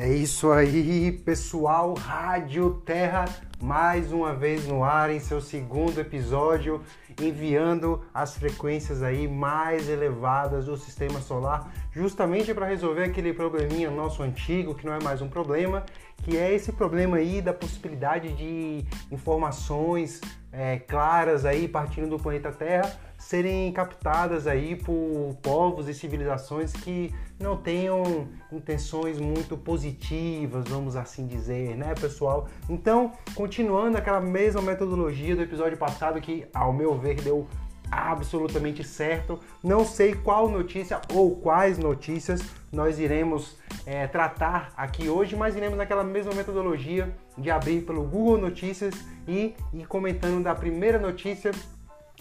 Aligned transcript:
É 0.00 0.08
isso 0.08 0.52
aí, 0.52 1.10
pessoal. 1.10 1.92
Rádio 1.94 2.80
Terra, 2.86 3.24
mais 3.60 4.12
uma 4.12 4.32
vez 4.32 4.64
no 4.64 4.84
ar 4.84 5.10
em 5.10 5.18
seu 5.18 5.40
segundo 5.40 6.00
episódio, 6.00 6.80
enviando 7.20 8.04
as 8.14 8.36
frequências 8.36 9.02
aí 9.02 9.26
mais 9.26 9.88
elevadas 9.88 10.66
do 10.66 10.76
sistema 10.76 11.20
solar, 11.20 11.72
justamente 11.90 12.54
para 12.54 12.64
resolver 12.64 13.02
aquele 13.02 13.32
probleminha 13.32 13.90
nosso 13.90 14.22
antigo, 14.22 14.72
que 14.72 14.86
não 14.86 14.94
é 14.94 15.02
mais 15.02 15.20
um 15.20 15.28
problema, 15.28 15.84
que 16.22 16.36
é 16.36 16.54
esse 16.54 16.70
problema 16.70 17.16
aí 17.16 17.42
da 17.42 17.52
possibilidade 17.52 18.32
de 18.34 18.84
informações 19.10 20.20
é, 20.52 20.78
claras 20.78 21.44
aí 21.44 21.66
partindo 21.66 22.08
do 22.08 22.20
planeta 22.20 22.52
Terra 22.52 23.07
serem 23.18 23.70
captadas 23.72 24.46
aí 24.46 24.76
por 24.76 25.36
povos 25.42 25.88
e 25.88 25.94
civilizações 25.94 26.72
que 26.72 27.12
não 27.38 27.56
tenham 27.56 28.28
intenções 28.52 29.18
muito 29.18 29.56
positivas, 29.56 30.64
vamos 30.68 30.96
assim 30.96 31.26
dizer, 31.26 31.76
né, 31.76 31.94
pessoal? 31.94 32.48
Então, 32.68 33.12
continuando 33.34 33.98
aquela 33.98 34.20
mesma 34.20 34.62
metodologia 34.62 35.34
do 35.34 35.42
episódio 35.42 35.76
passado 35.76 36.20
que, 36.20 36.46
ao 36.54 36.72
meu 36.72 36.96
ver, 36.96 37.20
deu 37.20 37.46
absolutamente 37.90 38.84
certo. 38.84 39.40
Não 39.62 39.84
sei 39.84 40.14
qual 40.14 40.48
notícia 40.48 41.00
ou 41.12 41.36
quais 41.36 41.78
notícias 41.78 42.42
nós 42.72 42.98
iremos 42.98 43.56
é, 43.86 44.06
tratar 44.06 44.72
aqui 44.76 45.08
hoje, 45.08 45.34
mas 45.36 45.56
iremos 45.56 45.78
naquela 45.78 46.04
mesma 46.04 46.34
metodologia 46.34 47.14
de 47.36 47.50
abrir 47.50 47.82
pelo 47.82 48.02
Google 48.04 48.38
Notícias 48.38 48.94
e 49.26 49.54
ir 49.72 49.86
comentando 49.86 50.42
da 50.42 50.54
primeira 50.54 50.98
notícia 50.98 51.50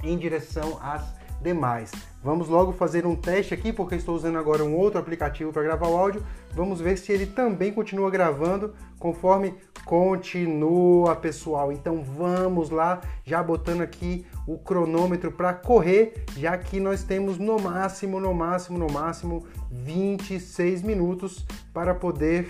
em 0.04 0.18
direção 0.18 0.78
às 0.82 1.18
demais. 1.42 1.92
Vamos 2.24 2.50
logo 2.50 2.74
fazer 2.74 3.06
um 3.06 3.16
teste 3.16 3.54
aqui, 3.54 3.72
porque 3.72 3.96
estou 3.96 4.16
usando 4.16 4.38
agora 4.38 4.64
um 4.64 4.76
outro 4.76 5.00
aplicativo 5.00 5.54
para 5.54 5.64
gravar 5.64 5.88
o 5.88 5.96
áudio. 5.96 6.24
Vamos 6.54 6.82
ver 6.82 6.98
se 6.98 7.12
ele 7.12 7.26
também 7.26 7.72
continua 7.72 8.10
gravando 8.10 8.74
conforme 9.00 9.54
continua, 9.86 11.16
pessoal. 11.16 11.72
Então 11.72 12.04
vamos 12.04 12.70
lá, 12.70 13.02
já 13.24 13.42
botando 13.42 13.82
aqui 13.82 14.26
o 14.46 14.58
cronômetro 14.58 15.32
para 15.32 15.54
correr, 15.54 16.26
já 16.36 16.58
que 16.58 16.80
nós 16.80 17.04
temos 17.04 17.38
no 17.38 17.60
máximo, 17.60 18.20
no 18.20 18.34
máximo, 18.34 18.78
no 18.78 18.92
máximo 18.92 19.46
26 19.72 20.82
minutos 20.82 21.46
para 21.74 21.94
poder 21.96 22.50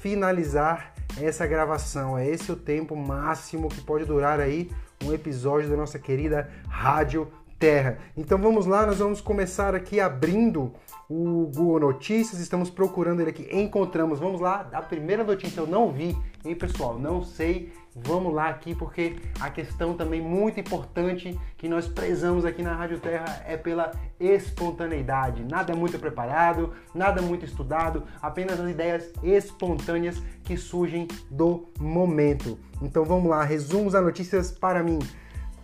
finalizar 0.00 0.94
essa 1.20 1.46
gravação. 1.46 2.16
É 2.16 2.28
esse 2.28 2.52
o 2.52 2.56
tempo 2.56 2.94
máximo 2.94 3.68
que 3.68 3.80
pode 3.80 4.04
durar 4.04 4.38
aí 4.38 4.70
um 5.04 5.12
episódio 5.12 5.68
da 5.68 5.76
nossa 5.76 5.98
querida 5.98 6.50
Rádio 6.68 7.30
Terra. 7.58 7.98
Então 8.16 8.38
vamos 8.38 8.66
lá, 8.66 8.86
nós 8.86 8.98
vamos 8.98 9.20
começar 9.20 9.74
aqui 9.74 9.98
abrindo 10.00 10.72
o 11.08 11.50
Google 11.54 11.80
Notícias, 11.80 12.40
estamos 12.40 12.68
procurando 12.68 13.20
ele 13.20 13.30
aqui, 13.30 13.48
encontramos, 13.50 14.18
vamos 14.18 14.40
lá, 14.40 14.68
a 14.72 14.82
primeira 14.82 15.22
notícia 15.22 15.60
eu 15.60 15.66
não 15.66 15.92
vi, 15.92 16.16
hein 16.44 16.54
pessoal, 16.54 16.98
não 16.98 17.22
sei, 17.22 17.72
vamos 17.94 18.34
lá 18.34 18.48
aqui 18.48 18.74
porque 18.74 19.16
a 19.40 19.48
questão 19.48 19.94
também 19.94 20.20
muito 20.20 20.58
importante 20.58 21.38
que 21.56 21.68
nós 21.68 21.86
prezamos 21.86 22.44
aqui 22.44 22.60
na 22.60 22.74
Rádio 22.74 22.98
Terra 22.98 23.42
é 23.46 23.56
pela 23.56 23.92
espontaneidade, 24.18 25.44
nada 25.44 25.72
é 25.72 25.76
muito 25.76 25.98
preparado, 25.98 26.72
nada 26.92 27.22
muito 27.22 27.44
estudado, 27.44 28.02
apenas 28.20 28.58
as 28.58 28.68
ideias 28.68 29.12
espontâneas 29.22 30.20
que 30.42 30.56
surgem 30.56 31.06
do 31.30 31.68
momento. 31.78 32.58
Então 32.82 33.04
vamos 33.04 33.30
lá, 33.30 33.44
resumos 33.44 33.94
a 33.94 34.00
notícias 34.00 34.50
para 34.50 34.82
mim. 34.82 34.98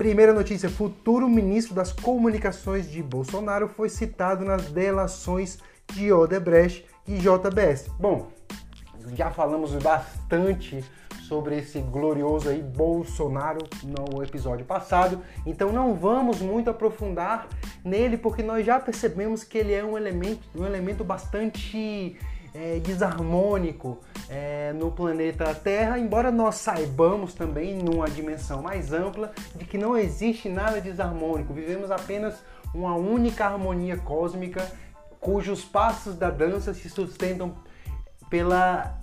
Primeira 0.03 0.33
notícia: 0.33 0.69
futuro 0.69 1.29
ministro 1.29 1.77
das 1.77 1.93
Comunicações 1.93 2.91
de 2.91 3.01
Bolsonaro 3.01 3.69
foi 3.69 3.89
citado 3.89 4.45
nas 4.45 4.65
delações 4.65 5.61
de 5.93 6.13
Odebrecht 6.13 6.85
e 7.07 7.19
JBS. 7.19 7.87
Bom, 8.01 8.27
já 9.15 9.31
falamos 9.31 9.73
bastante 9.77 10.85
sobre 11.29 11.59
esse 11.59 11.79
glorioso 11.79 12.49
aí 12.49 12.61
Bolsonaro 12.61 13.61
no 13.85 14.25
episódio 14.25 14.67
passado, 14.67 15.23
então 15.47 15.73
não 15.73 15.95
vamos 15.95 16.41
muito 16.41 16.69
aprofundar 16.69 17.47
nele 17.85 18.17
porque 18.17 18.43
nós 18.43 18.67
já 18.67 18.81
percebemos 18.81 19.45
que 19.45 19.57
ele 19.57 19.73
é 19.73 19.85
um 19.85 19.97
elemento, 19.97 20.49
um 20.53 20.67
elemento 20.67 21.05
bastante 21.05 22.19
é, 22.55 22.79
desarmônico 22.81 23.99
é, 24.29 24.73
no 24.73 24.91
planeta 24.91 25.55
Terra, 25.55 25.99
embora 25.99 26.31
nós 26.31 26.57
saibamos 26.57 27.35
também, 27.35 27.77
numa 27.77 28.09
dimensão 28.09 28.63
mais 28.63 28.93
ampla, 28.93 29.33
de 29.55 29.65
que 29.65 29.79
não 29.79 29.97
existe 29.97 30.49
nada 30.49 30.81
desarmônico, 30.81 31.53
vivemos 31.53 31.91
apenas 31.91 32.43
uma 32.75 32.95
única 32.95 33.47
harmonia 33.47 33.97
cósmica 33.97 34.71
cujos 35.21 35.65
passos 35.65 36.17
da 36.17 36.31
dança 36.31 36.75
se 36.75 36.91
sustentam 36.91 37.55
pela. 38.29 38.99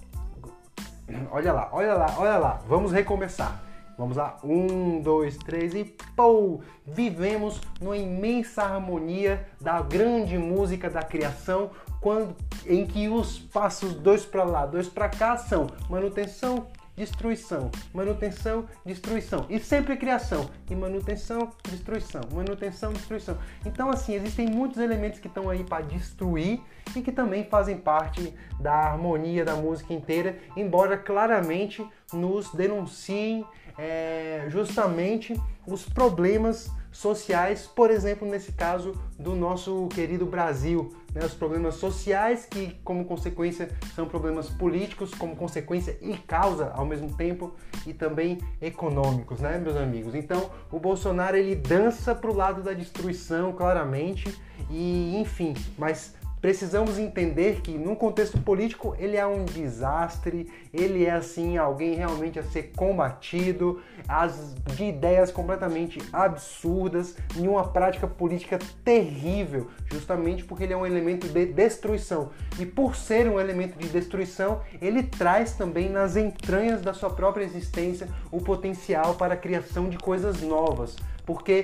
Olha 1.31 1.53
lá, 1.53 1.69
olha 1.71 1.93
lá, 1.93 2.15
olha 2.17 2.37
lá, 2.37 2.59
vamos 2.67 2.91
recomeçar. 2.91 3.63
Vamos 3.97 4.15
lá, 4.15 4.37
um, 4.45 5.01
dois, 5.01 5.35
três 5.37 5.73
e 5.73 5.83
pô! 6.15 6.61
Vivemos 6.85 7.59
numa 7.81 7.97
imensa 7.97 8.63
harmonia 8.63 9.45
da 9.59 9.81
grande 9.81 10.37
música 10.37 10.89
da 10.89 11.03
criação, 11.03 11.71
quando, 11.99 12.35
em 12.65 12.85
que 12.85 13.07
os 13.09 13.39
passos 13.39 13.93
dois 13.93 14.25
para 14.25 14.43
lá, 14.43 14.65
dois 14.65 14.87
para 14.87 15.09
cá 15.09 15.37
são 15.37 15.67
manutenção, 15.89 16.67
destruição, 16.99 17.71
manutenção, 17.93 18.65
destruição 18.85 19.45
e 19.49 19.57
sempre 19.57 19.95
criação 19.95 20.49
e 20.69 20.75
manutenção, 20.75 21.49
destruição, 21.63 22.21
manutenção, 22.33 22.91
destruição. 22.91 23.37
Então 23.65 23.89
assim 23.89 24.15
existem 24.15 24.47
muitos 24.47 24.79
elementos 24.79 25.19
que 25.19 25.27
estão 25.27 25.49
aí 25.49 25.63
para 25.63 25.85
destruir 25.85 26.61
e 26.93 27.01
que 27.01 27.11
também 27.11 27.45
fazem 27.45 27.77
parte 27.77 28.33
da 28.59 28.73
harmonia 28.73 29.45
da 29.45 29.55
música 29.55 29.93
inteira, 29.93 30.37
embora 30.57 30.97
claramente 30.97 31.87
nos 32.13 32.51
denunciem 32.53 33.45
é, 33.77 34.45
justamente 34.49 35.39
os 35.65 35.87
problemas 35.87 36.69
sociais, 36.91 37.67
por 37.67 37.91
exemplo, 37.91 38.27
nesse 38.27 38.51
caso 38.51 38.93
do 39.17 39.35
nosso 39.35 39.87
querido 39.89 40.25
Brasil, 40.25 40.93
né, 41.13 41.23
os 41.23 41.33
problemas 41.33 41.75
sociais 41.75 42.45
que, 42.45 42.79
como 42.83 43.05
consequência, 43.05 43.69
são 43.95 44.07
problemas 44.07 44.49
políticos, 44.49 45.13
como 45.13 45.35
consequência 45.35 45.97
e 46.01 46.17
causa 46.17 46.71
ao 46.75 46.85
mesmo 46.85 47.15
tempo, 47.15 47.53
e 47.85 47.93
também 47.93 48.39
econômicos, 48.61 49.39
né, 49.39 49.57
meus 49.57 49.77
amigos? 49.77 50.15
Então, 50.15 50.49
o 50.71 50.79
Bolsonaro 50.79 51.37
ele 51.37 51.55
dança 51.55 52.15
para 52.15 52.29
o 52.29 52.35
lado 52.35 52.63
da 52.63 52.73
destruição, 52.73 53.53
claramente, 53.53 54.35
e 54.69 55.15
enfim, 55.17 55.53
mas 55.77 56.15
precisamos 56.41 56.97
entender 56.97 57.61
que 57.61 57.77
num 57.77 57.95
contexto 57.95 58.37
político 58.39 58.95
ele 58.97 59.17
é 59.17 59.25
um 59.25 59.45
desastre, 59.45 60.49
ele 60.73 61.05
é 61.05 61.11
assim 61.11 61.57
alguém 61.57 61.95
realmente 61.95 62.39
a 62.39 62.43
ser 62.43 62.71
combatido, 62.75 63.81
as 64.07 64.55
de 64.75 64.85
ideias 64.85 65.31
completamente 65.31 65.99
absurdas, 66.11 67.15
em 67.35 67.47
uma 67.47 67.67
prática 67.67 68.07
política 68.07 68.59
terrível, 68.83 69.67
justamente 69.91 70.43
porque 70.43 70.63
ele 70.63 70.73
é 70.73 70.77
um 70.77 70.85
elemento 70.85 71.27
de 71.27 71.45
destruição. 71.45 72.29
E 72.57 72.65
por 72.65 72.95
ser 72.95 73.29
um 73.29 73.39
elemento 73.39 73.77
de 73.77 73.87
destruição, 73.89 74.61
ele 74.81 75.03
traz 75.03 75.53
também 75.53 75.89
nas 75.89 76.15
entranhas 76.15 76.81
da 76.81 76.93
sua 76.93 77.09
própria 77.09 77.43
existência 77.43 78.07
o 78.31 78.39
potencial 78.39 79.15
para 79.15 79.33
a 79.33 79.37
criação 79.37 79.89
de 79.89 79.97
coisas 79.97 80.41
novas, 80.41 80.95
porque 81.25 81.63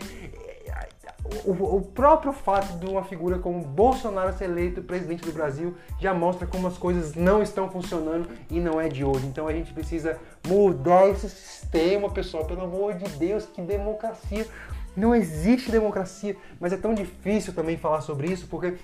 o, 1.44 1.78
o, 1.78 1.82
próprio 1.82 2.32
fato 2.32 2.78
de 2.78 2.86
uma 2.86 3.04
figura 3.04 3.40
como 3.40 3.64
Bolsonaro 3.64 4.36
ser 4.38 4.46
eleito 4.46 4.82
presidente 4.82 5.24
do 5.24 5.32
Brasil 5.32 5.76
já 6.00 6.14
mostra 6.14 6.46
como 6.46 6.68
as 6.68 6.78
coisas 6.78 7.16
não 7.16 7.42
estão 7.42 7.70
funcionando 7.70 8.30
e 8.50 8.60
não 8.60 8.80
é 8.80 8.88
de 8.88 9.04
hoje. 9.04 9.26
Então 9.26 9.48
a 9.48 9.54
gente 9.54 9.74
precisa 9.74 10.20
mudar 10.48 11.08
esse 11.08 11.28
sistema, 11.30 12.10
pessoal. 12.12 12.46
Pelo 12.46 12.64
amor 12.64 12.94
de 12.94 13.10
Deus, 13.18 13.46
que 13.46 13.62
democracia! 13.62 14.48
Não 14.96 15.14
existe 15.14 15.72
democracia, 15.72 16.38
mas 16.60 16.72
é 16.72 16.78
tão 16.78 16.94
difícil 16.94 17.54
também 17.54 17.76
falar 17.76 18.02
sobre 18.02 18.32
isso 18.32 18.48
porque 18.48 18.76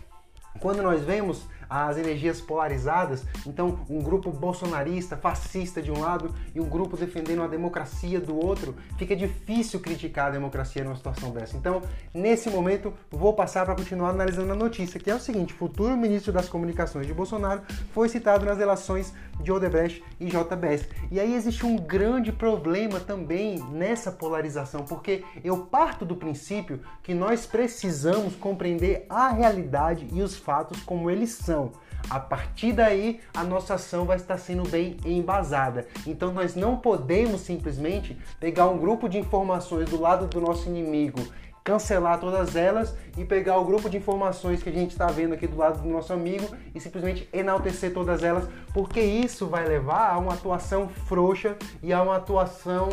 quando 0.59 0.81
nós 0.81 1.01
vemos 1.03 1.45
as 1.71 1.97
energias 1.97 2.41
polarizadas, 2.41 3.23
então 3.47 3.79
um 3.89 4.01
grupo 4.01 4.29
bolsonarista, 4.29 5.15
fascista 5.15 5.81
de 5.81 5.89
um 5.89 5.99
lado 5.99 6.35
e 6.53 6.59
um 6.59 6.67
grupo 6.67 6.97
defendendo 6.97 7.41
a 7.41 7.47
democracia 7.47 8.19
do 8.19 8.35
outro, 8.35 8.75
fica 8.97 9.15
difícil 9.15 9.79
criticar 9.79 10.27
a 10.27 10.31
democracia 10.31 10.83
numa 10.83 10.97
situação 10.97 11.31
dessa. 11.31 11.55
Então, 11.55 11.81
nesse 12.13 12.49
momento, 12.49 12.93
vou 13.09 13.33
passar 13.33 13.65
para 13.65 13.73
continuar 13.73 14.09
analisando 14.09 14.51
a 14.51 14.55
notícia, 14.55 14.99
que 14.99 15.09
é 15.09 15.15
o 15.15 15.19
seguinte: 15.19 15.53
futuro 15.53 15.95
ministro 15.95 16.33
das 16.33 16.49
Comunicações 16.49 17.07
de 17.07 17.13
Bolsonaro 17.13 17.61
foi 17.93 18.09
citado 18.09 18.45
nas 18.45 18.57
relações 18.57 19.13
de 19.41 19.51
Odebrecht 19.51 20.03
e 20.19 20.25
JBS. 20.25 20.87
E 21.09 21.19
aí 21.19 21.33
existe 21.33 21.65
um 21.65 21.75
grande 21.75 22.31
problema 22.31 22.99
também 22.99 23.59
nessa 23.71 24.11
polarização, 24.11 24.83
porque 24.85 25.23
eu 25.43 25.57
parto 25.65 26.05
do 26.05 26.15
princípio 26.15 26.79
que 27.03 27.13
nós 27.13 27.45
precisamos 27.45 28.35
compreender 28.35 29.05
a 29.09 29.29
realidade 29.29 30.07
e 30.11 30.21
os 30.21 30.37
fatos 30.37 30.81
como 30.83 31.09
eles 31.09 31.31
são. 31.31 31.71
A 32.09 32.19
partir 32.19 32.73
daí, 32.73 33.19
a 33.33 33.43
nossa 33.43 33.75
ação 33.75 34.05
vai 34.05 34.17
estar 34.17 34.37
sendo 34.37 34.67
bem 34.67 34.97
embasada. 35.05 35.87
Então, 36.05 36.33
nós 36.33 36.55
não 36.55 36.77
podemos 36.77 37.41
simplesmente 37.41 38.17
pegar 38.39 38.67
um 38.67 38.77
grupo 38.77 39.07
de 39.07 39.19
informações 39.19 39.89
do 39.89 39.99
lado 39.99 40.27
do 40.27 40.41
nosso 40.41 40.67
inimigo 40.67 41.21
cancelar 41.63 42.19
todas 42.19 42.55
elas 42.55 42.95
e 43.17 43.23
pegar 43.23 43.57
o 43.57 43.65
grupo 43.65 43.89
de 43.89 43.97
informações 43.97 44.63
que 44.63 44.69
a 44.69 44.73
gente 44.73 44.91
está 44.91 45.07
vendo 45.07 45.33
aqui 45.33 45.47
do 45.47 45.57
lado 45.57 45.81
do 45.81 45.87
nosso 45.87 46.11
amigo 46.11 46.49
e 46.73 46.79
simplesmente 46.79 47.29
enaltecer 47.31 47.93
todas 47.93 48.23
elas, 48.23 48.47
porque 48.73 48.99
isso 48.99 49.47
vai 49.47 49.67
levar 49.67 50.11
a 50.13 50.17
uma 50.17 50.33
atuação 50.33 50.89
frouxa 50.89 51.55
e 51.83 51.93
a 51.93 52.01
uma 52.01 52.15
atuação 52.15 52.89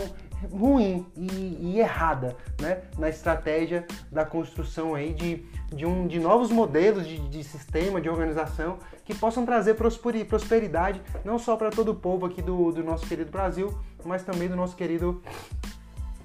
ruim 0.52 1.04
e, 1.16 1.58
e, 1.60 1.80
errada 1.80 2.36
né? 2.60 2.82
na 2.96 3.08
estratégia 3.08 3.84
da 4.10 4.24
construção 4.24 4.94
aí 4.94 5.12
de, 5.12 5.44
de, 5.74 5.84
um, 5.84 6.06
de 6.06 6.20
novos 6.20 6.50
modelos 6.50 7.06
de, 7.06 7.18
de 7.28 7.42
sistema, 7.42 8.00
de 8.00 8.08
organização 8.08 8.78
que 9.04 9.14
possam 9.14 9.44
trazer 9.44 9.74
prosperidade 9.74 11.02
não 11.24 11.38
só 11.38 11.56
para 11.56 11.70
todo 11.70 11.90
o 11.90 11.94
povo 11.94 12.26
aqui 12.26 12.40
do, 12.40 12.70
do 12.70 12.84
nosso 12.84 13.06
querido 13.06 13.30
Brasil, 13.30 13.76
mas 14.04 14.22
também 14.22 14.48
do 14.48 14.54
nosso 14.54 14.76
querido 14.76 15.20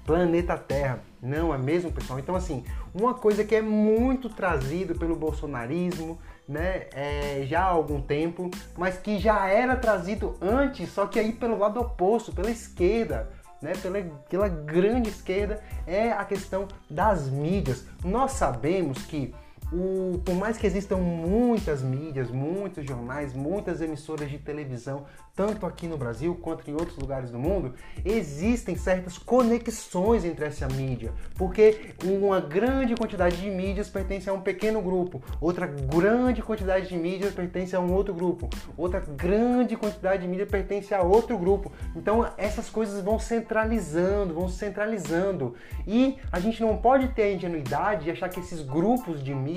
planeta 0.04 0.56
Terra. 0.56 1.00
Não 1.24 1.54
é 1.54 1.58
mesmo, 1.58 1.90
pessoal? 1.90 2.18
Então, 2.18 2.36
assim, 2.36 2.62
uma 2.94 3.14
coisa 3.14 3.42
que 3.42 3.54
é 3.54 3.62
muito 3.62 4.28
trazido 4.28 4.94
pelo 4.94 5.16
bolsonarismo, 5.16 6.18
né, 6.46 6.86
é, 6.92 7.44
já 7.46 7.62
há 7.62 7.68
algum 7.68 7.98
tempo, 7.98 8.50
mas 8.76 8.98
que 8.98 9.18
já 9.18 9.46
era 9.46 9.74
trazido 9.74 10.36
antes, 10.38 10.90
só 10.90 11.06
que 11.06 11.18
aí 11.18 11.32
pelo 11.32 11.58
lado 11.58 11.80
oposto, 11.80 12.30
pela 12.30 12.50
esquerda, 12.50 13.30
né, 13.62 13.72
pela, 13.80 14.02
pela 14.28 14.48
grande 14.48 15.08
esquerda, 15.08 15.62
é 15.86 16.12
a 16.12 16.24
questão 16.26 16.68
das 16.90 17.30
mídias. 17.30 17.86
Nós 18.04 18.32
sabemos 18.32 18.98
que 19.06 19.34
o, 19.72 20.20
por 20.24 20.34
mais 20.34 20.56
que 20.56 20.66
existam 20.66 20.96
muitas 20.96 21.82
mídias, 21.82 22.30
muitos 22.30 22.84
jornais, 22.86 23.32
muitas 23.32 23.80
emissoras 23.80 24.30
de 24.30 24.38
televisão 24.38 25.04
tanto 25.36 25.66
aqui 25.66 25.88
no 25.88 25.96
Brasil 25.96 26.38
quanto 26.40 26.70
em 26.70 26.74
outros 26.74 26.96
lugares 26.96 27.30
do 27.30 27.38
mundo, 27.38 27.74
existem 28.04 28.76
certas 28.76 29.18
conexões 29.18 30.24
entre 30.24 30.44
essa 30.44 30.68
mídia, 30.68 31.12
porque 31.36 31.94
uma 32.04 32.40
grande 32.40 32.94
quantidade 32.94 33.36
de 33.36 33.50
mídias 33.50 33.88
pertence 33.88 34.30
a 34.30 34.32
um 34.32 34.40
pequeno 34.40 34.80
grupo, 34.80 35.20
outra 35.40 35.66
grande 35.66 36.40
quantidade 36.40 36.88
de 36.88 36.96
mídias 36.96 37.34
pertence 37.34 37.74
a 37.74 37.80
um 37.80 37.92
outro 37.92 38.14
grupo, 38.14 38.48
outra 38.76 39.00
grande 39.00 39.76
quantidade 39.76 40.22
de 40.22 40.28
mídia 40.28 40.46
pertence 40.46 40.94
a 40.94 41.02
outro 41.02 41.36
grupo. 41.36 41.72
Então 41.96 42.30
essas 42.38 42.70
coisas 42.70 43.02
vão 43.02 43.18
centralizando, 43.18 44.34
vão 44.34 44.48
centralizando, 44.48 45.54
e 45.84 46.16
a 46.30 46.38
gente 46.38 46.60
não 46.60 46.76
pode 46.76 47.08
ter 47.08 47.22
a 47.22 47.32
ingenuidade 47.32 48.04
de 48.04 48.10
achar 48.12 48.28
que 48.28 48.38
esses 48.38 48.62
grupos 48.62 49.22
de 49.22 49.34
mídia 49.34 49.53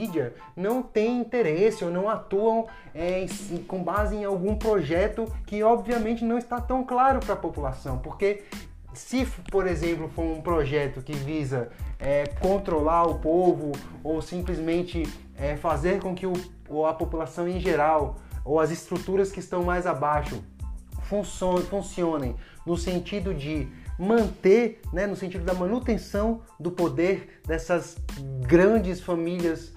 não 0.56 0.82
têm 0.82 1.20
interesse 1.20 1.84
ou 1.84 1.92
não 1.92 2.10
atuam 2.10 2.68
é, 2.94 3.26
com 3.68 3.84
base 3.84 4.16
em 4.16 4.26
algum 4.26 4.56
projeto 4.56 5.26
que 5.46 5.64
obviamente 5.64 6.24
não 6.24 6.38
está 6.38 6.62
tão 6.62 6.84
claro 6.84 7.20
para 7.20 7.34
a 7.34 7.38
população, 7.38 7.98
porque 7.98 8.44
se, 8.94 9.26
por 9.52 9.68
exemplo, 9.68 10.10
for 10.10 10.24
um 10.24 10.42
projeto 10.42 11.02
que 11.02 11.14
visa 11.14 11.70
é, 12.00 12.26
controlar 12.40 13.04
o 13.04 13.20
povo 13.20 13.72
ou 14.04 14.22
simplesmente 14.22 15.04
é, 15.38 15.56
fazer 15.56 16.00
com 16.00 16.16
que 16.16 16.26
o, 16.26 16.86
a 16.86 16.94
população 16.94 17.48
em 17.48 17.60
geral 17.60 18.18
ou 18.44 18.60
as 18.60 18.72
estruturas 18.72 19.32
que 19.32 19.40
estão 19.40 19.64
mais 19.64 19.86
abaixo 19.86 20.42
funcionem 21.04 22.36
no 22.66 22.76
sentido 22.76 23.34
de 23.34 23.68
manter, 23.98 24.82
né, 24.92 25.08
no 25.08 25.16
sentido 25.16 25.44
da 25.44 25.54
manutenção 25.54 26.42
do 26.60 26.72
poder 26.72 27.40
dessas 27.46 27.98
grandes 28.42 29.02
famílias 29.02 29.74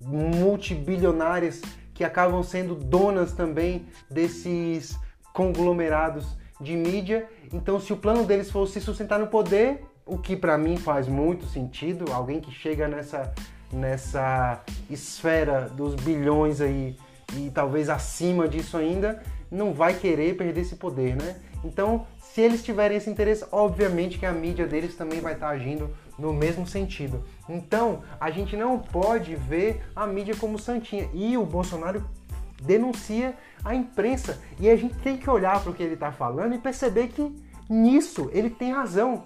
multibilionárias 0.00 1.60
que 1.94 2.04
acabam 2.04 2.42
sendo 2.42 2.74
donas 2.74 3.32
também 3.32 3.86
desses 4.10 4.98
conglomerados 5.32 6.26
de 6.60 6.76
mídia. 6.76 7.28
Então, 7.52 7.80
se 7.80 7.92
o 7.92 7.96
plano 7.96 8.24
deles 8.24 8.50
fosse 8.50 8.74
se 8.74 8.80
sustentar 8.80 9.18
no 9.18 9.26
poder, 9.26 9.84
o 10.04 10.18
que 10.18 10.36
para 10.36 10.58
mim 10.58 10.76
faz 10.76 11.06
muito 11.06 11.46
sentido, 11.46 12.12
alguém 12.12 12.40
que 12.40 12.50
chega 12.50 12.88
nessa 12.88 13.32
nessa 13.72 14.62
esfera 14.88 15.68
dos 15.68 15.94
bilhões 15.94 16.60
aí 16.60 16.96
e 17.36 17.50
talvez 17.50 17.88
acima 17.88 18.48
disso 18.48 18.76
ainda, 18.76 19.22
não 19.50 19.72
vai 19.72 19.94
querer 19.94 20.36
perder 20.36 20.62
esse 20.62 20.76
poder, 20.76 21.14
né? 21.14 21.36
Então, 21.64 22.06
se 22.20 22.40
eles 22.40 22.64
tiverem 22.64 22.96
esse 22.96 23.10
interesse, 23.10 23.44
obviamente 23.52 24.18
que 24.18 24.26
a 24.26 24.32
mídia 24.32 24.66
deles 24.66 24.96
também 24.96 25.20
vai 25.20 25.34
estar 25.34 25.50
agindo 25.50 25.90
no 26.20 26.32
mesmo 26.32 26.66
sentido. 26.66 27.24
Então, 27.48 28.02
a 28.20 28.30
gente 28.30 28.56
não 28.56 28.78
pode 28.78 29.34
ver 29.34 29.82
a 29.96 30.06
mídia 30.06 30.36
como 30.36 30.58
santinha. 30.58 31.08
E 31.12 31.36
o 31.36 31.46
Bolsonaro 31.46 32.04
denuncia 32.62 33.36
a 33.64 33.74
imprensa. 33.74 34.40
E 34.58 34.68
a 34.68 34.76
gente 34.76 34.94
tem 34.96 35.16
que 35.16 35.28
olhar 35.28 35.60
para 35.60 35.70
o 35.70 35.74
que 35.74 35.82
ele 35.82 35.94
está 35.94 36.12
falando 36.12 36.54
e 36.54 36.58
perceber 36.58 37.08
que 37.08 37.34
nisso 37.68 38.30
ele 38.32 38.50
tem 38.50 38.72
razão. 38.72 39.24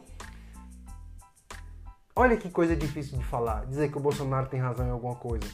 Olha 2.16 2.36
que 2.36 2.48
coisa 2.48 2.76
difícil 2.76 3.18
de 3.18 3.24
falar, 3.24 3.66
dizer 3.66 3.90
que 3.90 3.98
o 3.98 4.00
Bolsonaro 4.00 4.46
tem 4.46 4.60
razão 4.60 4.86
em 4.86 4.90
alguma 4.90 5.16
coisa. 5.16 5.46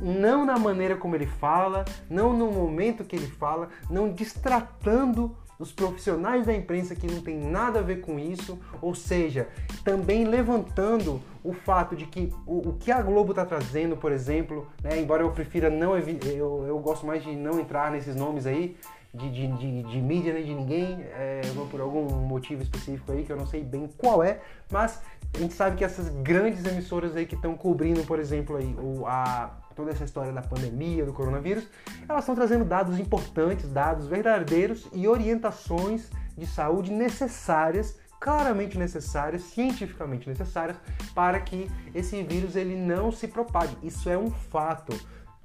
Não 0.00 0.46
na 0.46 0.56
maneira 0.56 0.96
como 0.96 1.16
ele 1.16 1.26
fala, 1.26 1.84
não 2.08 2.32
no 2.32 2.52
momento 2.52 3.04
que 3.04 3.16
ele 3.16 3.26
fala, 3.26 3.68
não 3.90 4.12
distratando 4.12 5.36
os 5.58 5.72
profissionais 5.72 6.46
da 6.46 6.54
imprensa 6.54 6.94
que 6.94 7.06
não 7.06 7.20
tem 7.20 7.36
nada 7.36 7.80
a 7.80 7.82
ver 7.82 8.00
com 8.00 8.18
isso, 8.18 8.58
ou 8.80 8.94
seja, 8.94 9.48
também 9.84 10.24
levantando 10.24 11.20
o 11.42 11.52
fato 11.52 11.96
de 11.96 12.06
que 12.06 12.32
o, 12.46 12.68
o 12.68 12.72
que 12.74 12.92
a 12.92 13.02
Globo 13.02 13.32
está 13.32 13.44
trazendo, 13.44 13.96
por 13.96 14.12
exemplo, 14.12 14.68
né, 14.82 15.00
embora 15.00 15.22
eu 15.22 15.30
prefira 15.30 15.68
não, 15.68 15.96
eu, 15.96 16.66
eu 16.66 16.78
gosto 16.78 17.06
mais 17.06 17.22
de 17.22 17.34
não 17.34 17.58
entrar 17.58 17.90
nesses 17.90 18.14
nomes 18.14 18.46
aí, 18.46 18.76
de, 19.12 19.30
de, 19.30 19.46
de, 19.56 19.82
de, 19.84 20.00
mídia 20.00 20.34
nem 20.34 20.44
de 20.44 20.54
ninguém, 20.54 21.02
é, 21.14 21.40
por 21.70 21.80
algum 21.80 22.04
motivo 22.26 22.62
específico 22.62 23.10
aí 23.10 23.24
que 23.24 23.32
eu 23.32 23.36
não 23.36 23.46
sei 23.46 23.64
bem 23.64 23.88
qual 23.96 24.22
é, 24.22 24.40
mas 24.70 25.00
a 25.34 25.38
gente 25.38 25.54
sabe 25.54 25.76
que 25.76 25.84
essas 25.84 26.08
grandes 26.08 26.64
emissoras 26.64 27.16
aí 27.16 27.26
que 27.26 27.34
estão 27.34 27.54
cobrindo, 27.54 28.04
por 28.04 28.18
exemplo, 28.18 28.56
aí, 28.56 28.76
o, 28.78 29.06
a, 29.06 29.50
toda 29.78 29.92
essa 29.92 30.02
história 30.02 30.32
da 30.32 30.42
pandemia, 30.42 31.06
do 31.06 31.12
coronavírus, 31.12 31.68
elas 32.08 32.24
estão 32.24 32.34
trazendo 32.34 32.64
dados 32.64 32.98
importantes, 32.98 33.70
dados 33.70 34.08
verdadeiros 34.08 34.88
e 34.92 35.06
orientações 35.06 36.10
de 36.36 36.46
saúde 36.46 36.90
necessárias 36.90 37.96
claramente 38.20 38.76
necessárias, 38.76 39.42
cientificamente 39.42 40.28
necessárias, 40.28 40.76
para 41.14 41.38
que 41.38 41.70
esse 41.94 42.20
vírus 42.24 42.56
ele 42.56 42.74
não 42.74 43.12
se 43.12 43.28
propague. 43.28 43.76
Isso 43.80 44.10
é 44.10 44.18
um 44.18 44.28
fato. 44.28 44.92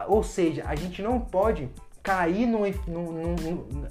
Ou 0.07 0.24
seja, 0.24 0.63
a 0.65 0.74
gente 0.74 1.00
não 1.03 1.19
pode 1.19 1.69
cair 2.01 2.47
num, 2.47 2.63
num, 2.88 3.35
num, 3.35 3.88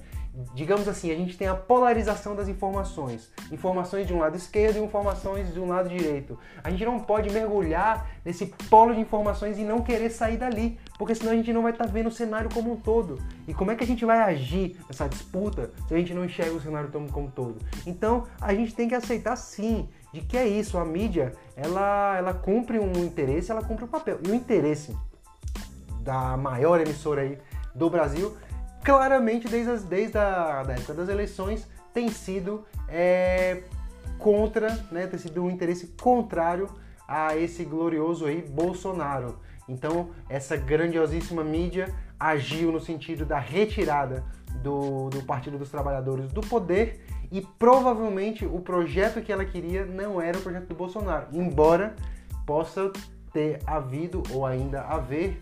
digamos 0.55 0.88
assim, 0.88 1.11
a 1.11 1.14
gente 1.14 1.37
tem 1.37 1.46
a 1.46 1.55
polarização 1.55 2.34
das 2.34 2.49
informações. 2.49 3.31
Informações 3.50 4.06
de 4.06 4.14
um 4.14 4.19
lado 4.19 4.37
esquerdo 4.37 4.76
e 4.76 4.81
informações 4.81 5.52
de 5.52 5.61
um 5.61 5.69
lado 5.69 5.88
direito. 5.88 6.38
A 6.64 6.70
gente 6.70 6.84
não 6.84 6.99
pode 6.99 7.31
mergulhar 7.31 8.08
nesse 8.25 8.46
polo 8.70 8.94
de 8.94 9.00
informações 9.00 9.58
e 9.58 9.62
não 9.62 9.82
querer 9.82 10.10
sair 10.10 10.39
dali, 10.39 10.79
porque 10.96 11.15
senão 11.15 11.32
a 11.32 11.36
gente 11.36 11.53
não 11.53 11.62
vai 11.62 11.72
estar 11.72 11.84
tá 11.84 11.91
vendo 11.91 12.06
o 12.06 12.10
cenário 12.10 12.48
como 12.53 12.72
um 12.72 12.77
todo. 12.77 13.19
E 13.46 13.53
como 13.53 13.70
é 13.70 13.77
que 13.77 13.84
a 13.84 13.86
gente 13.86 14.05
vai 14.05 14.20
agir 14.20 14.77
nessa 14.89 15.06
disputa 15.06 15.70
se 15.86 15.94
a 15.94 15.98
gente 15.98 16.15
não 16.15 16.24
enxerga 16.24 16.55
o 16.55 16.60
cenário 16.60 16.91
como 16.91 17.27
um 17.27 17.31
todo? 17.31 17.58
Então, 17.86 18.27
a 18.41 18.55
gente 18.55 18.74
tem 18.74 18.89
que 18.89 18.94
aceitar 18.94 19.36
sim 19.36 19.89
de 20.15 20.22
que 20.22 20.36
é 20.36 20.46
isso, 20.46 20.79
a 20.79 20.84
mídia, 20.84 21.32
ela, 21.56 22.17
ela 22.17 22.34
cumpre 22.34 22.79
um 22.79 22.93
interesse, 23.05 23.51
ela 23.51 23.62
cumpre 23.62 23.84
um 23.84 23.89
papel. 23.89 24.19
E 24.27 24.31
o 24.31 24.34
interesse 24.34 24.96
da 26.01 26.36
maior 26.36 26.81
emissora 26.81 27.22
aí 27.22 27.39
do 27.74 27.89
Brasil 27.89 28.36
claramente 28.82 29.48
desde, 29.48 29.70
as, 29.70 29.84
desde 29.84 30.19
a 30.19 30.62
da 30.62 30.74
época 30.74 30.94
das 30.94 31.08
eleições 31.08 31.67
tem 31.93 32.08
sido 32.08 32.65
é, 32.89 33.62
contra, 34.19 34.70
né, 34.91 35.06
tem 35.06 35.19
sido 35.19 35.43
um 35.44 35.51
interesse 35.51 35.89
contrário 36.01 36.69
a 37.06 37.36
esse 37.36 37.65
glorioso 37.65 38.27
aí 38.27 38.43
Bolsonaro. 38.43 39.39
Então 39.69 40.10
essa 40.29 40.56
grandiosíssima 40.56 41.44
mídia 41.44 41.94
agiu 42.19 42.72
no 42.72 42.81
sentido 42.81 43.24
da 43.24 43.39
retirada 43.39 44.24
do, 44.62 45.08
do 45.10 45.22
Partido 45.22 45.58
dos 45.58 45.70
Trabalhadores 45.70 46.32
do 46.32 46.41
poder 46.41 47.05
e 47.31 47.41
provavelmente 47.41 48.44
o 48.44 48.60
projeto 48.60 49.20
que 49.22 49.32
ela 49.32 49.44
queria 49.44 49.84
não 49.84 50.20
era 50.20 50.39
o 50.39 50.43
projeto 50.43 50.67
do 50.67 50.74
Bolsonaro, 50.74 51.27
embora 51.32 51.96
possa 52.46 52.93
ter 53.32 53.60
havido 53.67 54.22
ou 54.31 54.44
ainda 54.44 54.82
haver 54.82 55.41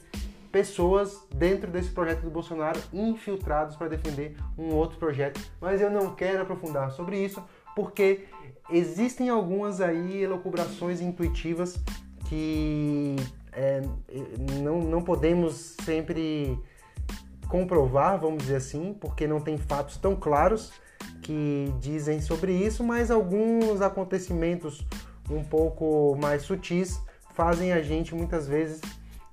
pessoas 0.50 1.26
dentro 1.34 1.70
desse 1.70 1.90
projeto 1.90 2.22
do 2.22 2.30
Bolsonaro 2.30 2.80
infiltrados 2.92 3.76
para 3.76 3.88
defender 3.88 4.36
um 4.58 4.74
outro 4.74 4.98
projeto, 4.98 5.40
mas 5.60 5.80
eu 5.80 5.90
não 5.90 6.14
quero 6.14 6.42
aprofundar 6.42 6.90
sobre 6.90 7.22
isso 7.22 7.42
porque 7.74 8.24
existem 8.70 9.28
algumas 9.28 9.80
aí 9.80 10.22
elucubrações 10.22 11.00
intuitivas 11.00 11.78
que 12.28 13.16
é, 13.52 13.82
não, 14.62 14.80
não 14.80 15.02
podemos 15.02 15.76
sempre 15.84 16.58
comprovar, 17.48 18.20
vamos 18.20 18.42
dizer 18.44 18.56
assim, 18.56 18.94
porque 19.00 19.26
não 19.26 19.40
tem 19.40 19.58
fatos 19.58 19.96
tão 19.96 20.14
claros 20.14 20.72
que 21.22 21.72
dizem 21.80 22.20
sobre 22.20 22.52
isso, 22.52 22.84
mas 22.84 23.10
alguns 23.10 23.80
acontecimentos 23.80 24.86
um 25.28 25.42
pouco 25.42 26.16
mais 26.20 26.42
sutis 26.42 27.00
fazem 27.34 27.72
a 27.72 27.82
gente 27.82 28.14
muitas 28.14 28.46
vezes 28.46 28.80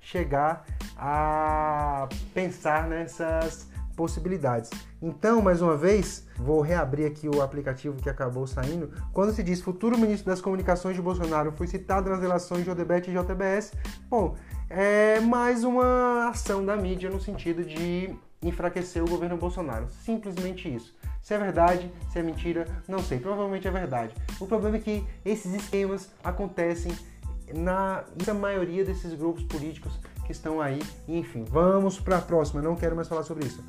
chegar 0.08 0.66
a 0.96 2.08
pensar 2.34 2.88
nessas 2.88 3.68
possibilidades. 3.94 4.70
Então, 5.02 5.42
mais 5.42 5.62
uma 5.62 5.76
vez, 5.76 6.26
vou 6.38 6.62
reabrir 6.62 7.06
aqui 7.08 7.28
o 7.28 7.42
aplicativo 7.42 8.02
que 8.02 8.10
acabou 8.10 8.48
saindo. 8.48 8.90
Quando 9.12 9.34
se 9.34 9.44
diz 9.44 9.60
futuro 9.60 9.98
ministro 9.98 10.30
das 10.30 10.40
comunicações 10.40 10.96
de 10.96 11.02
Bolsonaro 11.02 11.52
foi 11.52 11.68
citado 11.68 12.10
nas 12.10 12.22
relações 12.22 12.64
de 12.64 12.70
Odebrecht 12.70 13.12
e 13.12 13.14
JBS, 13.14 13.74
bom, 14.10 14.36
é 14.70 15.20
mais 15.20 15.66
uma 15.66 16.30
ação 16.30 16.66
da 16.66 16.78
mídia 16.78 17.10
no 17.10 17.20
sentido 17.20 17.66
de 17.66 18.16
enfraquecer 18.42 19.04
o 19.04 19.10
governo 19.10 19.36
Bolsonaro. 19.36 19.88
Simplesmente 20.06 20.74
isso. 20.74 20.96
Se 21.22 21.34
é 21.34 21.38
verdade, 21.38 21.92
se 22.14 22.20
é 22.20 22.24
mentira, 22.24 22.66
não 22.88 23.00
sei. 23.00 23.20
Provavelmente 23.20 23.68
é 23.68 23.72
verdade. 23.72 24.16
O 24.40 24.48
problema 24.48 24.78
é 24.78 24.80
que 24.80 25.06
esses 25.26 25.54
esquemas 25.54 26.10
acontecem 26.24 26.96
na, 27.54 28.04
na 28.26 28.34
maioria 28.34 28.84
desses 28.84 29.14
grupos 29.14 29.44
políticos 29.44 30.00
que 30.26 30.32
estão 30.32 30.60
aí. 30.62 30.82
Enfim, 31.08 31.44
vamos 31.44 32.00
para 32.00 32.18
a 32.18 32.22
próxima. 32.22 32.60
Não 32.62 32.76
quero 32.76 32.96
mais 32.96 33.08
falar 33.08 33.22
sobre 33.24 33.46
isso. 33.46 33.64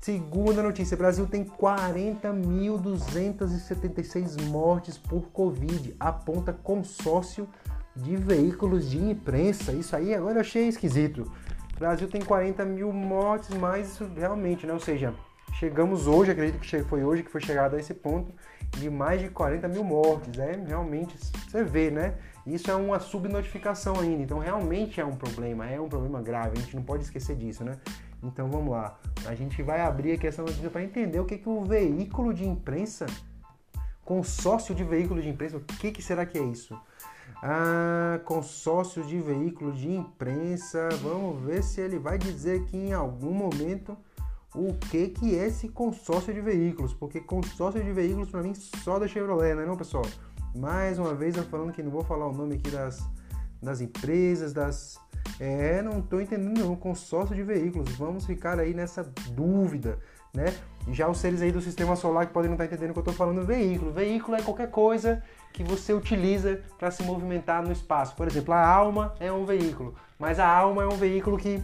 Segunda 0.00 0.62
notícia: 0.62 0.96
Brasil 0.96 1.26
tem 1.26 1.44
40.276 1.44 4.42
mortes 4.46 4.96
por 4.98 5.28
Covid, 5.28 5.94
aponta 6.00 6.52
consórcio 6.52 7.48
de 7.94 8.16
veículos 8.16 8.90
de 8.90 8.98
imprensa. 8.98 9.72
Isso 9.72 9.94
aí 9.94 10.12
agora 10.12 10.38
eu 10.38 10.40
achei 10.40 10.66
esquisito. 10.66 11.30
Brasil 11.78 12.08
tem 12.08 12.20
40 12.20 12.64
mil 12.64 12.92
mortes, 12.92 13.50
mas 13.50 13.92
isso 13.92 14.10
realmente, 14.16 14.66
né? 14.66 14.72
Ou 14.72 14.80
seja, 14.80 15.14
chegamos 15.54 16.08
hoje, 16.08 16.32
acredito 16.32 16.60
que 16.60 16.82
foi 16.82 17.04
hoje 17.04 17.22
que 17.22 17.30
foi 17.30 17.40
chegado 17.40 17.76
a 17.76 17.78
esse 17.78 17.94
ponto 17.94 18.32
de 18.70 18.90
mais 18.90 19.20
de 19.20 19.28
40 19.28 19.68
mil 19.68 19.84
mortes. 19.84 20.36
É 20.38 20.60
realmente, 20.66 21.16
você 21.48 21.62
vê, 21.62 21.90
né? 21.90 22.14
Isso 22.46 22.70
é 22.70 22.74
uma 22.74 22.98
subnotificação 22.98 24.00
ainda, 24.00 24.22
então 24.22 24.38
realmente 24.38 25.00
é 25.00 25.04
um 25.04 25.14
problema, 25.14 25.68
é 25.68 25.80
um 25.80 25.88
problema 25.88 26.20
grave, 26.20 26.58
a 26.58 26.60
gente 26.60 26.74
não 26.74 26.82
pode 26.82 27.04
esquecer 27.04 27.36
disso, 27.36 27.64
né? 27.64 27.78
Então 28.22 28.48
vamos 28.50 28.70
lá, 28.70 28.98
a 29.26 29.34
gente 29.34 29.62
vai 29.62 29.80
abrir 29.80 30.12
aqui 30.12 30.26
essa 30.26 30.42
notícia 30.42 30.68
para 30.68 30.82
entender 30.82 31.20
o 31.20 31.24
que, 31.24 31.38
que 31.38 31.48
o 31.48 31.64
veículo 31.64 32.34
de 32.34 32.44
imprensa, 32.44 33.06
consórcio 34.04 34.74
de 34.74 34.82
veículo 34.82 35.22
de 35.22 35.28
imprensa, 35.28 35.56
o 35.56 35.60
que, 35.60 35.92
que 35.92 36.02
será 36.02 36.26
que 36.26 36.36
é 36.36 36.42
isso? 36.42 36.76
Ah, 37.44 38.20
consórcio 38.24 39.04
de 39.04 39.20
veículo 39.20 39.72
de 39.72 39.90
imprensa, 39.90 40.88
vamos 41.00 41.42
ver 41.44 41.62
se 41.62 41.80
ele 41.80 41.98
vai 41.98 42.18
dizer 42.18 42.60
aqui 42.60 42.76
em 42.76 42.92
algum 42.92 43.32
momento 43.32 43.96
o 44.54 44.74
que, 44.74 45.08
que 45.08 45.38
é 45.38 45.46
esse 45.46 45.68
consórcio 45.68 46.32
de 46.34 46.40
veículos, 46.40 46.92
porque 46.92 47.20
consórcio 47.20 47.82
de 47.82 47.92
veículos 47.92 48.30
para 48.30 48.42
mim 48.42 48.54
só 48.54 48.98
da 48.98 49.08
Chevrolet, 49.08 49.54
não 49.54 49.62
é 49.62 49.66
não, 49.66 49.76
pessoal? 49.76 50.04
Mais 50.54 50.98
uma 50.98 51.14
vez 51.14 51.36
eu 51.36 51.44
falando 51.44 51.72
que 51.72 51.82
não 51.82 51.90
vou 51.90 52.04
falar 52.04 52.26
o 52.26 52.32
nome 52.32 52.56
aqui 52.56 52.70
das, 52.70 53.02
das 53.62 53.80
empresas, 53.80 54.52
das. 54.52 55.00
É, 55.40 55.80
não 55.82 56.00
estou 56.00 56.20
entendendo 56.20 56.58
não, 56.58 56.76
consórcio 56.76 57.34
de 57.34 57.42
veículos. 57.42 57.90
Vamos 57.96 58.26
ficar 58.26 58.58
aí 58.58 58.74
nessa 58.74 59.02
dúvida, 59.30 59.98
né? 60.34 60.54
Já 60.90 61.08
os 61.08 61.18
seres 61.18 61.40
aí 61.40 61.52
do 61.52 61.60
sistema 61.60 61.96
solar 61.96 62.26
que 62.26 62.32
podem 62.32 62.48
não 62.48 62.56
estar 62.56 62.66
entendendo 62.66 62.90
o 62.90 62.92
que 62.92 62.98
eu 62.98 63.02
estou 63.02 63.14
falando, 63.14 63.46
veículo. 63.46 63.92
Veículo 63.92 64.36
é 64.36 64.42
qualquer 64.42 64.70
coisa 64.70 65.22
que 65.52 65.62
você 65.62 65.92
utiliza 65.92 66.60
para 66.78 66.90
se 66.90 67.02
movimentar 67.02 67.62
no 67.62 67.72
espaço. 67.72 68.16
Por 68.16 68.26
exemplo, 68.26 68.52
a 68.52 68.66
alma 68.66 69.14
é 69.20 69.30
um 69.32 69.44
veículo, 69.44 69.94
mas 70.18 70.38
a 70.38 70.46
alma 70.46 70.82
é 70.82 70.86
um 70.86 70.96
veículo 70.96 71.38
que 71.38 71.62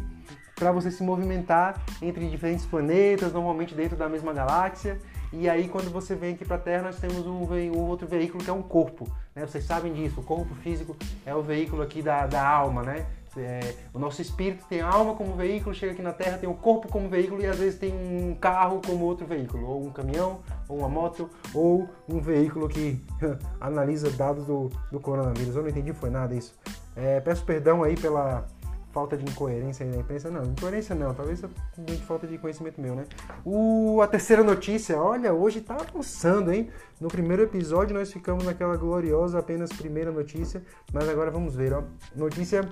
para 0.54 0.72
você 0.72 0.90
se 0.90 1.02
movimentar 1.02 1.80
entre 2.02 2.28
diferentes 2.28 2.66
planetas, 2.66 3.32
normalmente 3.32 3.74
dentro 3.74 3.96
da 3.96 4.08
mesma 4.08 4.32
galáxia. 4.32 4.98
E 5.32 5.48
aí, 5.48 5.68
quando 5.68 5.90
você 5.90 6.14
vem 6.14 6.34
aqui 6.34 6.44
para 6.44 6.56
a 6.56 6.60
Terra, 6.60 6.84
nós 6.84 6.98
temos 6.98 7.26
um, 7.26 7.44
um, 7.44 7.86
outro 7.86 8.06
veículo 8.06 8.42
que 8.42 8.48
é 8.48 8.52
um 8.52 8.62
corpo. 8.62 9.06
Né? 9.34 9.46
Vocês 9.46 9.64
sabem 9.64 9.92
disso, 9.92 10.20
o 10.20 10.24
corpo 10.24 10.54
físico 10.56 10.96
é 11.26 11.34
o 11.34 11.42
veículo 11.42 11.82
aqui 11.82 12.00
da, 12.00 12.26
da 12.26 12.46
alma, 12.46 12.82
né? 12.82 13.06
É, 13.36 13.74
o 13.94 13.98
nosso 14.00 14.20
espírito 14.20 14.64
tem 14.68 14.80
a 14.80 14.88
alma 14.88 15.14
como 15.14 15.36
veículo, 15.36 15.72
chega 15.72 15.92
aqui 15.92 16.02
na 16.02 16.12
Terra, 16.12 16.38
tem 16.38 16.48
o 16.48 16.54
corpo 16.54 16.88
como 16.88 17.08
veículo 17.08 17.40
e 17.40 17.46
às 17.46 17.58
vezes 17.58 17.78
tem 17.78 17.94
um 17.94 18.34
carro 18.34 18.80
como 18.84 19.04
outro 19.04 19.26
veículo, 19.26 19.64
ou 19.64 19.86
um 19.86 19.90
caminhão, 19.90 20.40
ou 20.68 20.78
uma 20.78 20.88
moto, 20.88 21.30
ou 21.54 21.88
um 22.08 22.18
veículo 22.20 22.68
que 22.68 23.00
analisa 23.60 24.10
dados 24.10 24.44
do, 24.46 24.70
do 24.90 24.98
coronavírus. 24.98 25.54
Eu 25.54 25.62
não 25.62 25.68
entendi, 25.68 25.92
foi 25.92 26.10
nada 26.10 26.34
isso. 26.34 26.52
É, 26.96 27.20
peço 27.20 27.44
perdão 27.44 27.84
aí 27.84 27.96
pela 27.96 28.44
falta 28.98 29.16
de 29.16 29.24
incoerência 29.30 29.86
aí 29.86 29.92
na 29.92 29.98
imprensa. 29.98 30.28
Não, 30.28 30.42
incoerência 30.42 30.92
não, 30.92 31.14
talvez 31.14 31.40
de 31.78 31.96
falta 31.98 32.26
de 32.26 32.36
conhecimento 32.36 32.80
meu, 32.80 32.96
né? 32.96 33.04
O, 33.44 34.02
a 34.02 34.08
terceira 34.08 34.42
notícia, 34.42 35.00
olha, 35.00 35.32
hoje 35.32 35.60
tá 35.60 35.76
avançando, 35.76 36.52
hein? 36.52 36.68
No 37.00 37.06
primeiro 37.06 37.44
episódio 37.44 37.94
nós 37.94 38.12
ficamos 38.12 38.44
naquela 38.44 38.76
gloriosa 38.76 39.38
apenas 39.38 39.70
primeira 39.72 40.10
notícia, 40.10 40.64
mas 40.92 41.08
agora 41.08 41.30
vamos 41.30 41.54
ver, 41.54 41.72
ó. 41.72 41.84
Notícia 42.16 42.68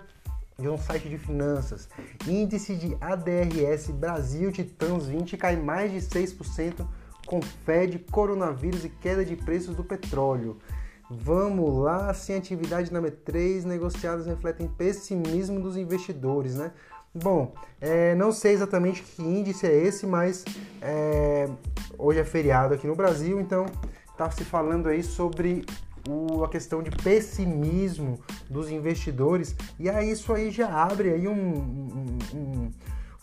de 0.59 0.69
um 0.69 0.77
site 0.77 1.09
de 1.09 1.17
finanças. 1.17 1.89
Índice 2.27 2.75
de 2.75 2.97
ADRS 3.01 3.93
Brasil 3.93 4.51
Titãs 4.51 5.07
20 5.07 5.37
cai 5.37 5.55
mais 5.55 5.93
de 5.93 5.99
6% 5.99 6.85
com 7.25 7.41
fé 7.41 7.87
de 7.87 8.01
coronavírus 8.01 8.85
e 8.85 8.89
queda 8.89 9.25
de 9.25 9.37
preços 9.37 9.77
do 9.77 9.85
petróleo. 9.85 10.59
Vamos 11.09 11.79
lá, 11.83 12.13
sem 12.13 12.37
atividade 12.37 12.93
na 12.93 13.01
B3, 13.01 13.65
negociadas 13.65 14.27
refletem 14.27 14.67
pessimismo 14.67 15.61
dos 15.61 15.77
investidores, 15.77 16.57
né? 16.57 16.73
Bom, 17.15 17.55
é, 17.81 18.15
não 18.15 18.33
sei 18.33 18.53
exatamente 18.53 19.03
que 19.03 19.23
índice 19.23 19.67
é 19.67 19.75
esse, 19.75 20.07
mas 20.07 20.45
é, 20.83 21.49
hoje 21.97 22.19
é 22.19 22.25
feriado 22.25 22.75
aqui 22.75 22.87
no 22.87 22.95
Brasil, 22.95 23.41
então 23.41 23.67
está 24.11 24.31
se 24.31 24.45
falando 24.45 24.89
aí 24.89 25.03
sobre 25.03 25.65
o, 26.09 26.45
a 26.45 26.49
questão 26.49 26.83
de 26.83 26.91
pessimismo 26.91 28.21
dos 28.51 28.71
investidores 28.71 29.57
e 29.79 29.89
aí 29.89 30.11
isso 30.11 30.33
aí 30.33 30.51
já 30.51 30.69
abre 30.69 31.11
aí 31.11 31.27
um, 31.27 31.33
um, 31.33 32.19
um, 32.35 32.71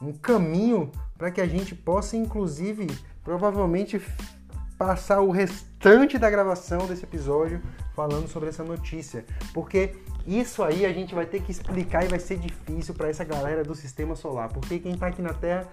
um 0.07 0.13
caminho 0.13 0.91
para 1.17 1.29
que 1.29 1.41
a 1.41 1.47
gente 1.47 1.75
possa, 1.75 2.17
inclusive, 2.17 2.87
provavelmente 3.23 4.01
passar 4.77 5.21
o 5.21 5.31
restante 5.31 6.17
da 6.17 6.29
gravação 6.29 6.87
desse 6.87 7.03
episódio 7.03 7.61
falando 7.95 8.27
sobre 8.27 8.49
essa 8.49 8.63
notícia, 8.63 9.25
porque 9.53 9.95
isso 10.25 10.63
aí 10.63 10.85
a 10.85 10.93
gente 10.93 11.13
vai 11.13 11.25
ter 11.25 11.41
que 11.41 11.51
explicar 11.51 12.05
e 12.05 12.07
vai 12.07 12.19
ser 12.19 12.37
difícil 12.37 12.93
para 12.93 13.09
essa 13.09 13.23
galera 13.23 13.63
do 13.63 13.75
sistema 13.75 14.15
solar, 14.15 14.49
porque 14.49 14.79
quem 14.79 14.93
está 14.93 15.07
aqui 15.07 15.21
na 15.21 15.33
Terra, 15.33 15.67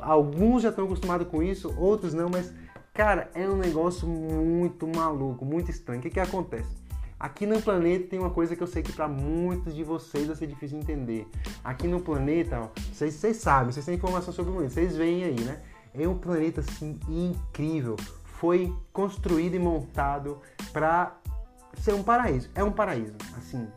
alguns 0.00 0.62
já 0.62 0.70
estão 0.70 0.84
acostumados 0.84 1.28
com 1.28 1.42
isso, 1.42 1.72
outros 1.78 2.12
não, 2.12 2.28
mas 2.28 2.52
cara, 2.92 3.30
é 3.34 3.48
um 3.48 3.56
negócio 3.56 4.06
muito 4.06 4.86
maluco, 4.86 5.44
muito 5.44 5.70
estranho. 5.70 6.00
O 6.00 6.02
que, 6.02 6.10
que 6.10 6.20
acontece? 6.20 6.82
Aqui 7.18 7.46
no 7.46 7.62
planeta 7.62 8.08
tem 8.08 8.18
uma 8.18 8.30
coisa 8.30 8.56
que 8.56 8.62
eu 8.62 8.66
sei 8.66 8.82
que 8.82 8.92
para 8.92 9.06
muitos 9.06 9.74
de 9.74 9.84
vocês 9.84 10.26
vai 10.26 10.34
ser 10.34 10.48
difícil 10.48 10.78
entender. 10.78 11.26
Aqui 11.62 11.86
no 11.86 12.00
planeta, 12.00 12.58
ó, 12.60 12.68
vocês, 12.92 13.14
vocês 13.14 13.36
sabem, 13.36 13.72
vocês 13.72 13.86
têm 13.86 13.94
informação 13.94 14.32
sobre 14.32 14.50
o 14.50 14.54
planeta, 14.54 14.74
vocês 14.74 14.96
veem 14.96 15.22
aí, 15.22 15.40
né? 15.40 15.62
É 15.94 16.08
um 16.08 16.18
planeta 16.18 16.60
assim 16.60 16.98
incrível, 17.08 17.96
foi 18.42 18.76
construído 18.92 19.54
e 19.54 19.58
montado 19.60 20.40
para 20.72 21.16
ser 21.74 21.94
um 21.94 22.02
paraíso. 22.02 22.50
É 22.56 22.64
um 22.64 22.72
paraíso, 22.72 23.14
assim, 23.38 23.68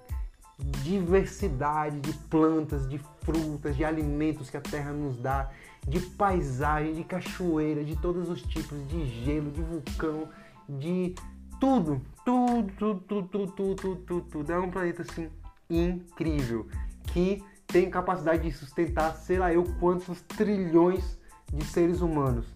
diversidade 0.81 1.99
de 1.99 2.11
plantas, 2.13 2.89
de 2.89 2.99
frutas, 3.21 3.77
de 3.77 3.85
alimentos 3.85 4.49
que 4.49 4.57
a 4.57 4.61
terra 4.61 4.91
nos 4.91 5.19
dá, 5.19 5.51
de 5.87 5.99
paisagem, 5.99 6.95
de 6.95 7.03
cachoeira, 7.03 7.83
de 7.83 7.95
todos 7.95 8.27
os 8.27 8.41
tipos, 8.41 8.75
de 8.87 9.05
gelo, 9.23 9.51
de 9.51 9.61
vulcão, 9.61 10.29
de 10.67 11.13
tudo, 11.59 12.01
tudo, 12.25 12.73
tudo, 12.75 13.01
tudo, 13.01 13.27
tudo, 13.27 13.51
tudo, 13.53 13.95
tudo, 13.97 14.21
tudo. 14.31 14.51
É 14.51 14.57
um 14.57 14.71
planeta 14.71 15.03
assim 15.03 15.29
incrível 15.69 16.65
que 17.13 17.43
tem 17.67 17.87
capacidade 17.87 18.41
de 18.41 18.51
sustentar, 18.51 19.13
sei 19.13 19.37
lá 19.37 19.53
eu 19.53 19.63
quantos 19.79 20.21
trilhões 20.21 21.19
de 21.53 21.63
seres 21.65 22.01
humanos 22.01 22.54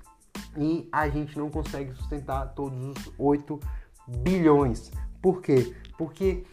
e 0.57 0.87
a 0.91 1.07
gente 1.09 1.37
não 1.37 1.49
consegue 1.49 1.93
sustentar 1.93 2.53
todos 2.53 2.97
os 2.97 3.13
8 3.17 3.59
bilhões. 4.07 4.91
Por 5.21 5.41
quê? 5.41 5.75
Porque 5.97 6.43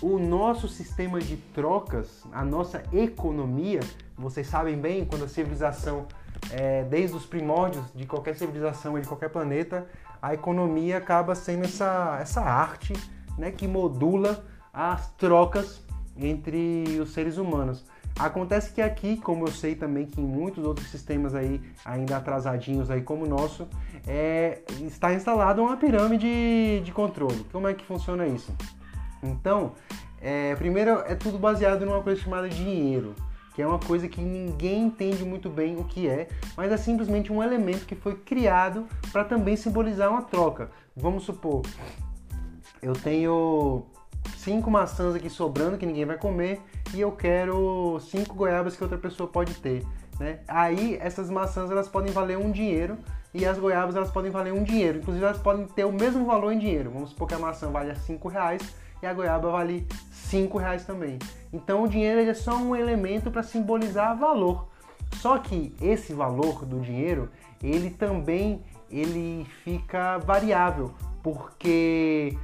o 0.00 0.18
nosso 0.18 0.68
sistema 0.68 1.20
de 1.20 1.36
trocas, 1.36 2.24
a 2.32 2.44
nossa 2.44 2.82
economia, 2.92 3.80
vocês 4.16 4.46
sabem 4.46 4.78
bem, 4.78 5.04
quando 5.04 5.24
a 5.24 5.28
civilização, 5.28 6.06
é, 6.50 6.84
desde 6.84 7.16
os 7.16 7.26
primórdios 7.26 7.84
de 7.94 8.06
qualquer 8.06 8.36
civilização 8.36 8.98
de 9.00 9.06
qualquer 9.06 9.28
planeta, 9.28 9.86
a 10.20 10.34
economia 10.34 10.98
acaba 10.98 11.34
sendo 11.34 11.64
essa, 11.64 12.18
essa 12.20 12.40
arte 12.40 12.94
né, 13.36 13.50
que 13.50 13.66
modula 13.66 14.44
as 14.72 15.10
trocas 15.12 15.82
entre 16.16 16.98
os 17.00 17.12
seres 17.12 17.36
humanos. 17.36 17.84
Acontece 18.22 18.72
que 18.72 18.80
aqui, 18.80 19.16
como 19.16 19.48
eu 19.48 19.50
sei 19.50 19.74
também 19.74 20.06
que 20.06 20.20
em 20.20 20.24
muitos 20.24 20.64
outros 20.64 20.88
sistemas 20.88 21.34
aí 21.34 21.60
ainda 21.84 22.16
atrasadinhos 22.16 22.88
aí 22.88 23.02
como 23.02 23.24
o 23.24 23.28
nosso, 23.28 23.66
é, 24.06 24.60
está 24.82 25.12
instalada 25.12 25.60
uma 25.60 25.76
pirâmide 25.76 26.80
de 26.84 26.92
controle. 26.92 27.44
Como 27.50 27.66
é 27.66 27.74
que 27.74 27.84
funciona 27.84 28.24
isso? 28.24 28.54
Então, 29.20 29.72
é, 30.20 30.54
primeiro 30.54 31.00
é 31.00 31.16
tudo 31.16 31.36
baseado 31.36 31.84
numa 31.84 32.00
coisa 32.00 32.20
chamada 32.20 32.48
dinheiro, 32.48 33.12
que 33.56 33.60
é 33.60 33.66
uma 33.66 33.80
coisa 33.80 34.06
que 34.06 34.20
ninguém 34.20 34.84
entende 34.84 35.24
muito 35.24 35.50
bem 35.50 35.76
o 35.76 35.82
que 35.82 36.08
é, 36.08 36.28
mas 36.56 36.70
é 36.70 36.76
simplesmente 36.76 37.32
um 37.32 37.42
elemento 37.42 37.84
que 37.86 37.96
foi 37.96 38.14
criado 38.14 38.86
para 39.10 39.24
também 39.24 39.56
simbolizar 39.56 40.08
uma 40.08 40.22
troca. 40.22 40.70
Vamos 40.94 41.24
supor, 41.24 41.62
eu 42.80 42.92
tenho 42.92 43.84
cinco 44.36 44.70
maçãs 44.70 45.14
aqui 45.14 45.30
sobrando 45.30 45.78
que 45.78 45.86
ninguém 45.86 46.04
vai 46.04 46.16
comer 46.16 46.60
e 46.94 47.00
eu 47.00 47.12
quero 47.12 48.00
cinco 48.00 48.34
goiabas 48.34 48.76
que 48.76 48.82
outra 48.82 48.98
pessoa 48.98 49.28
pode 49.28 49.54
ter. 49.54 49.84
Né? 50.18 50.40
Aí 50.46 50.98
essas 51.00 51.30
maçãs 51.30 51.70
elas 51.70 51.88
podem 51.88 52.12
valer 52.12 52.38
um 52.38 52.50
dinheiro 52.50 52.98
e 53.34 53.46
as 53.46 53.58
goiabas 53.58 53.96
elas 53.96 54.10
podem 54.10 54.30
valer 54.30 54.52
um 54.52 54.62
dinheiro. 54.62 54.98
Inclusive 54.98 55.24
elas 55.24 55.38
podem 55.38 55.66
ter 55.66 55.84
o 55.84 55.92
mesmo 55.92 56.24
valor 56.24 56.52
em 56.52 56.58
dinheiro. 56.58 56.90
Vamos 56.90 57.10
supor 57.10 57.28
que 57.28 57.34
a 57.34 57.38
maçã 57.38 57.70
vale 57.70 57.94
5 57.94 58.28
reais 58.28 58.62
e 59.02 59.06
a 59.06 59.12
goiaba 59.14 59.50
vale 59.50 59.86
5 60.10 60.58
reais 60.58 60.84
também. 60.84 61.18
Então 61.52 61.82
o 61.82 61.88
dinheiro 61.88 62.20
é 62.20 62.34
só 62.34 62.56
um 62.56 62.76
elemento 62.76 63.30
para 63.30 63.42
simbolizar 63.42 64.16
valor. 64.16 64.68
Só 65.16 65.38
que 65.38 65.74
esse 65.80 66.12
valor 66.12 66.64
do 66.64 66.80
dinheiro, 66.80 67.30
ele 67.62 67.90
também 67.90 68.62
ele 68.90 69.46
fica 69.64 70.18
variável, 70.18 70.92
porque 71.22 72.36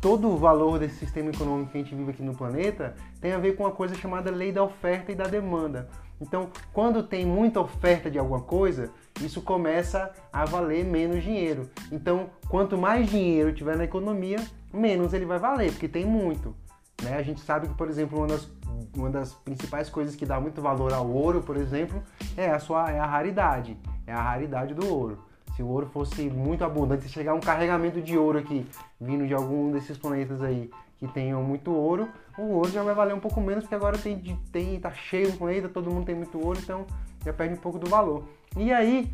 todo 0.00 0.28
o 0.28 0.36
valor 0.36 0.78
desse 0.78 0.96
sistema 0.96 1.30
econômico 1.30 1.72
que 1.72 1.78
a 1.78 1.82
gente 1.82 1.94
vive 1.94 2.10
aqui 2.10 2.22
no 2.22 2.34
planeta 2.34 2.94
tem 3.20 3.32
a 3.32 3.38
ver 3.38 3.56
com 3.56 3.64
uma 3.64 3.72
coisa 3.72 3.94
chamada 3.94 4.30
lei 4.30 4.52
da 4.52 4.62
oferta 4.62 5.12
e 5.12 5.14
da 5.14 5.24
demanda. 5.24 5.88
Então, 6.20 6.50
quando 6.72 7.02
tem 7.02 7.24
muita 7.24 7.60
oferta 7.60 8.10
de 8.10 8.18
alguma 8.18 8.42
coisa, 8.42 8.90
isso 9.22 9.40
começa 9.40 10.12
a 10.30 10.44
valer 10.44 10.84
menos 10.84 11.22
dinheiro. 11.22 11.70
Então, 11.90 12.28
quanto 12.48 12.76
mais 12.76 13.08
dinheiro 13.08 13.54
tiver 13.54 13.76
na 13.76 13.84
economia, 13.84 14.38
menos 14.72 15.14
ele 15.14 15.24
vai 15.24 15.38
valer, 15.38 15.72
porque 15.72 15.88
tem 15.88 16.04
muito. 16.04 16.54
Né? 17.02 17.16
A 17.16 17.22
gente 17.22 17.40
sabe 17.40 17.68
que, 17.68 17.74
por 17.74 17.88
exemplo, 17.88 18.18
uma 18.18 18.26
das, 18.26 18.48
uma 18.94 19.08
das 19.08 19.32
principais 19.32 19.88
coisas 19.88 20.14
que 20.14 20.26
dá 20.26 20.38
muito 20.38 20.60
valor 20.60 20.92
ao 20.92 21.08
ouro, 21.08 21.42
por 21.42 21.56
exemplo, 21.56 22.02
é 22.36 22.50
a 22.50 22.58
sua 22.58 22.90
é 22.90 22.98
a 22.98 23.06
raridade, 23.06 23.78
é 24.06 24.12
a 24.12 24.20
raridade 24.20 24.74
do 24.74 24.86
ouro. 24.94 25.29
Se 25.60 25.64
o 25.64 25.68
ouro 25.68 25.90
fosse 25.92 26.22
muito 26.30 26.64
abundante, 26.64 27.02
se 27.02 27.10
chegar 27.10 27.34
um 27.34 27.40
carregamento 27.40 28.00
de 28.00 28.16
ouro 28.16 28.38
aqui 28.38 28.66
vindo 28.98 29.26
de 29.26 29.34
algum 29.34 29.70
desses 29.70 29.98
planetas 29.98 30.40
aí 30.40 30.70
que 30.96 31.06
tenham 31.06 31.42
muito 31.42 31.70
ouro, 31.70 32.08
o 32.38 32.54
ouro 32.54 32.70
já 32.70 32.82
vai 32.82 32.94
valer 32.94 33.14
um 33.14 33.20
pouco 33.20 33.42
menos, 33.42 33.64
porque 33.64 33.74
agora 33.74 33.98
tem, 33.98 34.18
tem 34.50 34.80
tá 34.80 34.90
cheio 34.90 35.28
no 35.28 35.36
planeta, 35.36 35.68
todo 35.68 35.90
mundo 35.90 36.06
tem 36.06 36.14
muito 36.14 36.42
ouro, 36.42 36.58
então 36.58 36.86
já 37.22 37.30
perde 37.30 37.52
um 37.52 37.58
pouco 37.58 37.78
do 37.78 37.90
valor. 37.90 38.24
E 38.56 38.72
aí, 38.72 39.12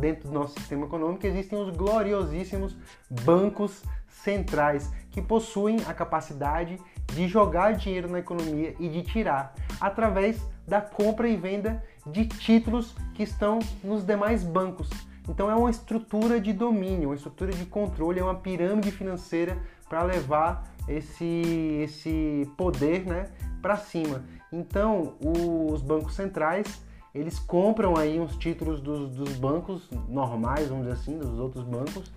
dentro 0.00 0.28
do 0.28 0.34
nosso 0.34 0.58
sistema 0.58 0.86
econômico, 0.86 1.24
existem 1.24 1.56
os 1.56 1.70
gloriosíssimos 1.70 2.76
bancos 3.24 3.84
centrais, 4.08 4.92
que 5.12 5.22
possuem 5.22 5.76
a 5.86 5.94
capacidade 5.94 6.80
de 7.14 7.28
jogar 7.28 7.74
dinheiro 7.74 8.10
na 8.10 8.18
economia 8.18 8.74
e 8.80 8.88
de 8.88 9.02
tirar 9.02 9.54
através 9.80 10.44
da 10.66 10.80
compra 10.80 11.28
e 11.28 11.36
venda 11.36 11.80
de 12.04 12.26
títulos 12.26 12.92
que 13.14 13.22
estão 13.22 13.60
nos 13.84 14.04
demais 14.04 14.42
bancos. 14.42 14.90
Então 15.28 15.50
é 15.50 15.54
uma 15.54 15.70
estrutura 15.70 16.40
de 16.40 16.52
domínio, 16.52 17.08
uma 17.10 17.14
estrutura 17.14 17.52
de 17.52 17.64
controle, 17.66 18.20
é 18.20 18.22
uma 18.22 18.34
pirâmide 18.34 18.90
financeira 18.90 19.58
para 19.88 20.02
levar 20.02 20.72
esse, 20.88 21.80
esse 21.82 22.50
poder 22.56 23.06
né, 23.06 23.28
para 23.60 23.76
cima. 23.76 24.24
Então 24.52 25.14
os 25.20 25.82
bancos 25.82 26.14
centrais 26.14 26.82
eles 27.14 27.38
compram 27.38 27.96
aí 27.96 28.20
uns 28.20 28.36
títulos 28.36 28.80
dos, 28.80 29.10
dos 29.10 29.32
bancos 29.36 29.88
normais, 30.08 30.68
vamos 30.68 30.86
dizer 30.86 31.00
assim, 31.00 31.18
dos 31.18 31.38
outros 31.40 31.64
bancos, 31.64 32.12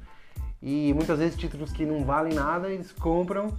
e 0.61 0.93
muitas 0.93 1.17
vezes 1.17 1.35
títulos 1.35 1.71
que 1.71 1.85
não 1.85 2.05
valem 2.05 2.33
nada 2.33 2.69
eles 2.69 2.91
compram 2.91 3.51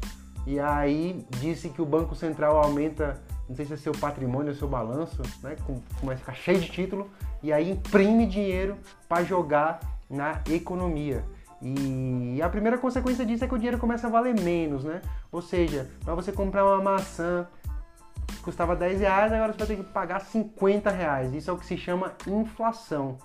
e 0.46 0.60
aí 0.60 1.24
disse 1.40 1.70
que 1.70 1.80
o 1.80 1.86
Banco 1.86 2.14
Central 2.14 2.62
aumenta, 2.62 3.20
não 3.48 3.56
sei 3.56 3.64
se 3.66 3.74
é 3.74 3.76
seu 3.76 3.92
patrimônio 3.92 4.52
ou 4.52 4.54
seu 4.54 4.68
balanço, 4.68 5.22
né? 5.42 5.56
Começa 6.00 6.14
a 6.14 6.16
ficar 6.16 6.34
cheio 6.34 6.60
de 6.60 6.68
título 6.70 7.10
e 7.42 7.52
aí 7.52 7.70
imprime 7.70 8.26
dinheiro 8.26 8.76
para 9.08 9.24
jogar 9.24 9.80
na 10.08 10.40
economia. 10.50 11.24
E 11.60 12.40
a 12.42 12.48
primeira 12.48 12.76
consequência 12.76 13.24
disso 13.24 13.44
é 13.44 13.48
que 13.48 13.54
o 13.54 13.58
dinheiro 13.58 13.78
começa 13.78 14.06
a 14.06 14.10
valer 14.10 14.38
menos, 14.38 14.84
né? 14.84 15.00
Ou 15.32 15.40
seja, 15.40 15.90
para 16.04 16.14
você 16.14 16.30
comprar 16.32 16.64
uma 16.64 16.82
maçã 16.82 17.46
custava 18.42 18.76
10 18.76 19.00
reais, 19.00 19.32
agora 19.32 19.52
você 19.52 19.58
vai 19.58 19.66
ter 19.68 19.76
que 19.76 19.90
pagar 19.90 20.20
50 20.20 20.90
reais. 20.90 21.32
Isso 21.32 21.50
é 21.50 21.52
o 21.52 21.56
que 21.56 21.64
se 21.64 21.78
chama 21.78 22.12
inflação. 22.26 23.16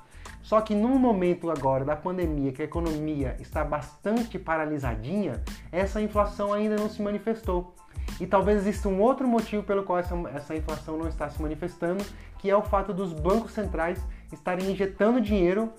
Só 0.41 0.61
que 0.61 0.73
num 0.73 0.97
momento 0.97 1.51
agora 1.51 1.83
da 1.83 1.95
pandemia, 1.95 2.53
que 2.53 2.61
a 2.61 2.65
economia 2.65 3.35
está 3.39 3.63
bastante 3.63 4.39
paralisadinha, 4.39 5.43
essa 5.71 6.01
inflação 6.01 6.53
ainda 6.53 6.77
não 6.77 6.89
se 6.89 7.01
manifestou. 7.01 7.75
E 8.19 8.27
talvez 8.27 8.59
exista 8.59 8.89
um 8.89 9.01
outro 9.01 9.27
motivo 9.27 9.63
pelo 9.63 9.83
qual 9.83 9.99
essa, 9.99 10.15
essa 10.33 10.55
inflação 10.55 10.97
não 10.97 11.07
está 11.07 11.29
se 11.29 11.41
manifestando, 11.41 12.03
que 12.37 12.49
é 12.49 12.55
o 12.55 12.61
fato 12.61 12.93
dos 12.93 13.13
bancos 13.13 13.51
centrais 13.51 14.01
estarem 14.31 14.71
injetando 14.71 15.21
dinheiro 15.21 15.71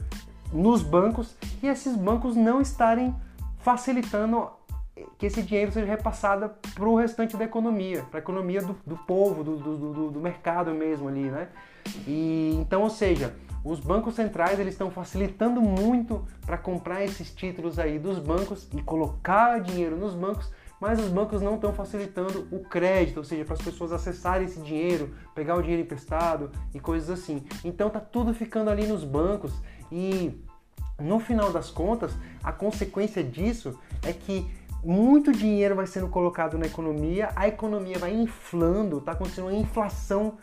nos 0.52 0.82
bancos 0.82 1.36
e 1.62 1.66
esses 1.66 1.96
bancos 1.96 2.34
não 2.34 2.60
estarem 2.60 3.14
facilitando 3.58 4.50
que 5.18 5.26
esse 5.26 5.42
dinheiro 5.42 5.72
seja 5.72 5.86
repassado 5.86 6.50
para 6.74 6.88
o 6.88 6.96
restante 6.96 7.36
da 7.36 7.44
economia, 7.44 8.02
para 8.10 8.18
a 8.20 8.22
economia 8.22 8.60
do, 8.60 8.76
do 8.86 8.96
povo, 8.96 9.42
do, 9.42 9.56
do, 9.56 10.10
do, 10.10 10.20
mercado 10.20 10.72
mesmo 10.72 11.08
ali, 11.08 11.30
né? 11.30 11.48
E 12.06 12.54
então, 12.60 12.82
ou 12.82 12.90
seja, 12.90 13.34
os 13.64 13.80
bancos 13.80 14.14
centrais 14.14 14.58
eles 14.58 14.74
estão 14.74 14.90
facilitando 14.90 15.60
muito 15.60 16.24
para 16.44 16.58
comprar 16.58 17.04
esses 17.04 17.34
títulos 17.34 17.78
aí 17.78 17.98
dos 17.98 18.18
bancos 18.18 18.68
e 18.74 18.82
colocar 18.82 19.60
dinheiro 19.60 19.96
nos 19.96 20.14
bancos, 20.14 20.50
mas 20.80 20.98
os 20.98 21.08
bancos 21.08 21.42
não 21.42 21.56
estão 21.56 21.72
facilitando 21.72 22.48
o 22.50 22.60
crédito, 22.60 23.18
ou 23.18 23.24
seja, 23.24 23.44
para 23.44 23.54
as 23.54 23.60
pessoas 23.60 23.92
acessarem 23.92 24.46
esse 24.46 24.60
dinheiro, 24.60 25.14
pegar 25.34 25.56
o 25.56 25.60
dinheiro 25.60 25.82
emprestado 25.82 26.50
e 26.74 26.80
coisas 26.80 27.10
assim. 27.10 27.44
Então 27.62 27.90
tá 27.90 28.00
tudo 28.00 28.32
ficando 28.32 28.70
ali 28.70 28.86
nos 28.86 29.04
bancos 29.04 29.52
e 29.92 30.40
no 30.98 31.18
final 31.18 31.52
das 31.52 31.70
contas, 31.70 32.12
a 32.42 32.52
consequência 32.52 33.22
disso 33.22 33.78
é 34.02 34.12
que 34.12 34.50
muito 34.82 35.32
dinheiro 35.32 35.74
vai 35.74 35.86
sendo 35.86 36.08
colocado 36.08 36.56
na 36.56 36.66
economia, 36.66 37.30
a 37.36 37.46
economia 37.46 37.98
vai 37.98 38.14
inflando, 38.14 38.98
está 38.98 39.12
acontecendo 39.12 39.48
uma 39.48 39.54
inflação 39.54 40.38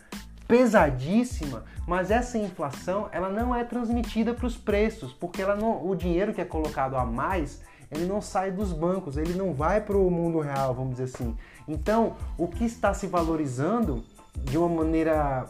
pesadíssima, 0.48 1.66
mas 1.86 2.10
essa 2.10 2.38
inflação 2.38 3.10
ela 3.12 3.30
não 3.30 3.54
é 3.54 3.64
transmitida 3.64 4.34
para 4.34 4.46
os 4.46 4.56
preços, 4.56 5.12
porque 5.12 5.42
ela 5.42 5.56
não, 5.56 5.86
o 5.86 5.96
dinheiro 5.96 6.34
que 6.34 6.42
é 6.42 6.46
colocado 6.46 6.96
a 6.96 7.06
mais 7.06 7.62
ele 7.92 8.06
não 8.06 8.22
sai 8.22 8.52
dos 8.52 8.74
bancos, 8.74 9.18
ele 9.18 9.34
não 9.34 9.54
vai 9.54 9.82
para 9.82 9.98
o 9.98 10.10
mundo 10.10 10.40
real, 10.40 10.74
vamos 10.74 10.98
dizer 10.98 11.16
assim. 11.16 11.36
Então, 11.68 12.16
o 12.38 12.48
que 12.48 12.66
está 12.66 12.94
se 12.94 13.08
valorizando 13.08 14.04
de 14.36 14.58
uma 14.58 14.70
maneira 14.70 15.46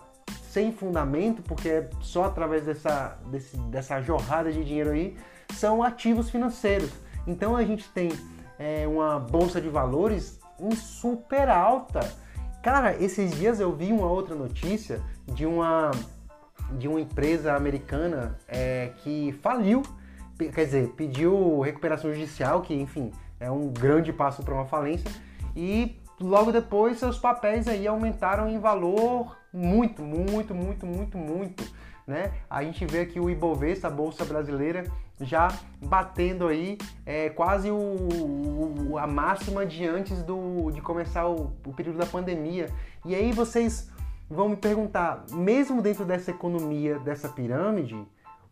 sem 0.50 0.71
fundamento, 0.71 1.41
porque 1.41 1.69
é 1.69 1.89
só 2.02 2.26
através 2.26 2.65
dessa, 2.65 3.17
desse, 3.28 3.58
dessa 3.58 4.02
jorrada 4.02 4.52
de 4.52 4.63
dinheiro 4.63 4.91
aí, 4.91 5.17
são 5.54 5.84
ativos 5.84 6.30
financeiros. 6.30 6.91
Então, 7.26 7.56
a 7.56 7.63
gente 7.63 7.89
tem 7.89 8.12
é, 8.58 8.88
uma 8.88 9.19
bolsa 9.19 9.60
de 9.60 9.69
valores 9.69 10.39
super 10.76 11.50
alta 11.50 12.00
Cara, 12.67 13.02
esses 13.02 13.32
dias 13.32 13.62
eu 13.62 13.71
vi 13.71 13.93
uma 13.93 14.08
outra 14.08 14.36
notícia 14.36 15.02
de 15.26 15.45
uma, 15.45 15.91
de 16.71 16.86
uma 16.86 17.00
empresa 17.00 17.56
americana 17.56 18.38
é, 18.45 18.91
que 18.97 19.32
faliu, 19.41 19.84
quer 20.38 20.65
dizer, 20.65 20.89
pediu 20.89 21.60
recuperação 21.62 22.13
judicial, 22.13 22.62
que 22.62 22.73
enfim 22.73 23.12
é 23.39 23.50
um 23.52 23.67
grande 23.67 24.12
passo 24.12 24.43
para 24.43 24.54
uma 24.54 24.65
falência, 24.65 25.10
e 25.56 26.00
logo 26.19 26.52
depois 26.52 26.97
seus 26.97 27.19
papéis 27.19 27.67
aí 27.67 27.88
aumentaram 27.88 28.50
em 28.50 28.60
valor 28.60 29.36
muito, 29.54 30.02
muito, 30.02 30.54
muito, 30.54 30.86
muito, 30.86 31.17
muito. 31.17 31.63
Né? 32.06 32.32
A 32.50 32.63
gente 32.63 32.86
vê 32.86 33.02
aqui 33.02 33.19
o 33.19 33.30
Ibovespa, 33.30 33.88
a 33.88 33.91
bolsa 33.91 34.23
brasileira, 34.23 34.86
já 35.19 35.50
batendo 35.84 36.47
aí 36.47 36.78
é, 37.06 37.30
quase 37.30 37.69
o, 37.69 37.76
o, 37.76 38.97
a 38.97 39.06
máxima 39.06 39.65
de 39.65 39.86
antes 39.86 40.23
do, 40.23 40.71
de 40.71 40.80
começar 40.82 41.28
o, 41.28 41.52
o 41.65 41.73
período 41.73 41.97
da 41.97 42.06
pandemia. 42.06 42.69
E 43.06 43.13
aí 43.13 43.34
vocês 43.34 43.91
vão 44.30 44.50
me 44.50 44.56
perguntar, 44.56 45.26
mesmo 45.32 45.82
dentro 45.82 46.06
dessa 46.06 46.32
economia, 46.32 46.97
dessa 47.00 47.28
pirâmide, 47.28 47.97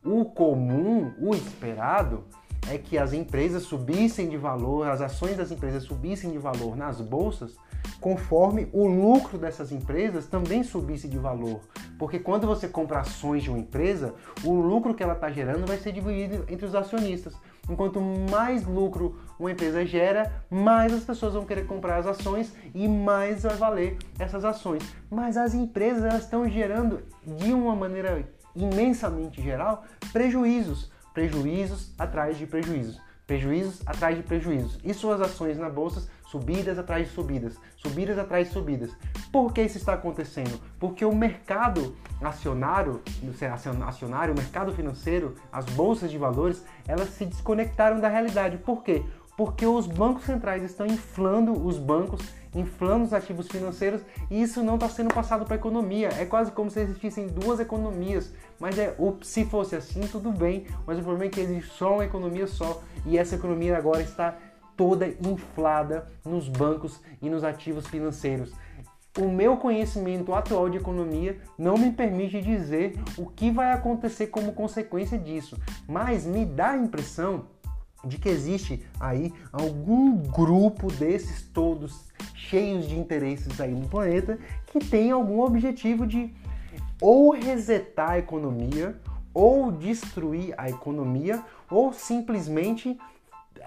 o 0.05 0.23
comum, 0.25 1.11
o 1.19 1.33
esperado, 1.33 2.23
é 2.69 2.77
que 2.77 2.97
as 2.97 3.13
empresas 3.13 3.63
subissem 3.63 4.29
de 4.29 4.37
valor, 4.37 4.87
as 4.87 5.01
ações 5.01 5.37
das 5.37 5.51
empresas 5.51 5.83
subissem 5.83 6.31
de 6.31 6.37
valor 6.37 6.75
nas 6.75 6.99
bolsas, 6.99 7.55
conforme 7.99 8.67
o 8.73 8.87
lucro 8.87 9.37
dessas 9.37 9.71
empresas 9.71 10.25
também 10.25 10.63
subisse 10.63 11.07
de 11.07 11.17
valor. 11.17 11.61
Porque 11.97 12.19
quando 12.19 12.47
você 12.47 12.67
compra 12.67 12.99
ações 12.99 13.43
de 13.43 13.49
uma 13.49 13.59
empresa, 13.59 14.13
o 14.43 14.53
lucro 14.53 14.93
que 14.93 15.03
ela 15.03 15.13
está 15.13 15.29
gerando 15.29 15.65
vai 15.67 15.77
ser 15.77 15.91
dividido 15.91 16.45
entre 16.49 16.65
os 16.65 16.75
acionistas. 16.75 17.35
Enquanto 17.69 17.99
mais 18.01 18.65
lucro 18.65 19.17
uma 19.39 19.51
empresa 19.51 19.85
gera, 19.85 20.43
mais 20.49 20.93
as 20.93 21.03
pessoas 21.03 21.33
vão 21.33 21.45
querer 21.45 21.65
comprar 21.65 21.97
as 21.97 22.07
ações 22.07 22.53
e 22.73 22.87
mais 22.87 23.43
vai 23.43 23.55
valer 23.55 23.97
essas 24.19 24.43
ações. 24.43 24.83
Mas 25.09 25.37
as 25.37 25.53
empresas 25.53 26.13
estão 26.15 26.47
gerando 26.47 27.01
de 27.25 27.53
uma 27.53 27.75
maneira 27.75 28.27
imensamente 28.55 29.41
geral 29.41 29.83
prejuízos, 30.11 30.91
prejuízos 31.13 31.91
atrás 31.97 32.37
de 32.37 32.45
prejuízos, 32.45 33.01
prejuízos 33.27 33.81
atrás 33.85 34.15
de 34.15 34.23
prejuízos. 34.23 34.79
E 34.83 34.93
suas 34.93 35.21
ações 35.21 35.57
na 35.57 35.69
bolsa 35.69 36.07
subidas 36.25 36.77
atrás 36.77 37.07
de 37.07 37.13
subidas, 37.13 37.57
subidas 37.77 38.17
atrás 38.17 38.47
de 38.47 38.53
subidas. 38.53 38.91
Por 39.31 39.53
que 39.53 39.61
isso 39.61 39.77
está 39.77 39.93
acontecendo? 39.93 40.59
Porque 40.79 41.05
o 41.05 41.15
mercado 41.15 41.95
acionário, 42.21 43.01
acionário, 43.85 44.33
o 44.33 44.37
mercado 44.37 44.73
financeiro, 44.73 45.35
as 45.51 45.65
bolsas 45.65 46.11
de 46.11 46.17
valores, 46.17 46.63
elas 46.87 47.09
se 47.09 47.25
desconectaram 47.25 47.99
da 47.99 48.09
realidade. 48.09 48.57
Por 48.57 48.83
quê? 48.83 49.03
porque 49.37 49.65
os 49.65 49.85
bancos 49.85 50.23
centrais 50.23 50.63
estão 50.63 50.85
inflando 50.85 51.51
os 51.51 51.77
bancos, 51.77 52.21
inflando 52.53 53.03
os 53.03 53.13
ativos 53.13 53.47
financeiros 53.47 54.01
e 54.31 54.41
isso 54.41 54.63
não 54.63 54.75
está 54.75 54.87
sendo 54.87 55.13
passado 55.13 55.43
para 55.43 55.55
a 55.55 55.57
economia. 55.57 56.09
É 56.17 56.25
quase 56.25 56.51
como 56.51 56.71
se 56.71 56.79
existissem 56.79 57.27
duas 57.27 57.59
economias, 57.59 58.31
mas 58.59 58.77
é 58.79 58.95
se 59.21 59.45
fosse 59.45 59.75
assim 59.75 60.01
tudo 60.07 60.31
bem, 60.31 60.65
mas 60.85 60.97
o 60.97 61.01
problema 61.01 61.25
é 61.25 61.29
que 61.29 61.39
existe 61.39 61.71
só 61.71 61.95
uma 61.95 62.05
economia 62.05 62.47
só. 62.47 62.81
E 63.05 63.17
essa 63.17 63.35
economia 63.35 63.77
agora 63.77 64.01
está 64.01 64.37
toda 64.75 65.07
inflada 65.07 66.07
nos 66.23 66.47
bancos 66.47 67.01
e 67.21 67.29
nos 67.29 67.43
ativos 67.43 67.87
financeiros. 67.87 68.53
O 69.17 69.29
meu 69.29 69.55
conhecimento 69.55 70.33
atual 70.33 70.69
de 70.69 70.77
economia 70.77 71.39
não 71.57 71.77
me 71.77 71.91
permite 71.91 72.41
dizer 72.41 72.99
o 73.17 73.25
que 73.25 73.49
vai 73.49 73.71
acontecer 73.71 74.27
como 74.27 74.51
consequência 74.51 75.17
disso, 75.17 75.57
mas 75.87 76.25
me 76.25 76.45
dá 76.45 76.71
a 76.71 76.77
impressão 76.77 77.45
de 78.03 78.17
que 78.17 78.27
existe 78.27 78.85
aí 78.99 79.33
algum 79.53 80.17
grupo 80.17 80.91
desses 80.91 81.43
todos 81.43 82.05
cheios 82.33 82.87
de 82.87 82.99
interesses 82.99 83.59
aí 83.59 83.73
no 83.73 83.87
planeta 83.87 84.37
que 84.67 84.79
tem 84.79 85.11
algum 85.11 85.39
objetivo 85.39 86.05
de 86.05 86.33
ou 87.01 87.31
resetar 87.31 88.12
a 88.12 88.19
economia, 88.19 88.95
ou 89.34 89.71
destruir 89.71 90.53
a 90.58 90.69
economia, 90.69 91.43
ou 91.69 91.91
simplesmente 91.91 92.97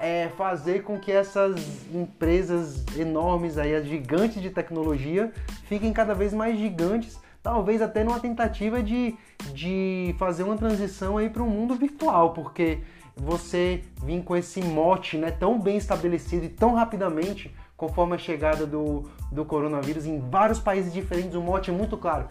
é, 0.01 0.29
fazer 0.37 0.83
com 0.83 0.99
que 0.99 1.11
essas 1.11 1.61
empresas 1.93 2.85
enormes 2.97 3.59
aí, 3.59 3.75
as 3.75 3.87
gigantes 3.87 4.41
de 4.41 4.51
tecnologia, 4.51 5.33
fiquem 5.65 5.93
cada 5.93 6.15
vez 6.15 6.33
mais 6.33 6.59
gigantes, 6.59 7.19
talvez 7.43 7.83
até 7.83 8.05
numa 8.05 8.21
tentativa 8.21 8.83
de, 8.83 9.15
de 9.53 10.15
fazer 10.19 10.43
uma 10.43 10.57
transição 10.57 11.17
para 11.31 11.43
um 11.43 11.51
mundo 11.51 11.75
virtual, 11.75 12.33
porque 12.33 12.79
você 13.17 13.83
vir 14.05 14.23
com 14.23 14.37
esse 14.37 14.63
mote 14.63 15.17
né, 15.17 15.31
tão 15.31 15.59
bem 15.59 15.77
estabelecido 15.77 16.45
e 16.45 16.49
tão 16.49 16.75
rapidamente, 16.75 17.55
conforme 17.77 18.15
a 18.15 18.19
chegada 18.19 18.65
do, 18.67 19.11
do 19.33 19.45
coronavírus 19.45 20.07
em 20.07 20.19
vários 20.19 20.61
países 20.61 20.93
diferentes, 20.93 21.35
o 21.35 21.43
mote 21.43 21.71
é 21.71 21.73
muito 21.73 21.97
claro: 21.97 22.29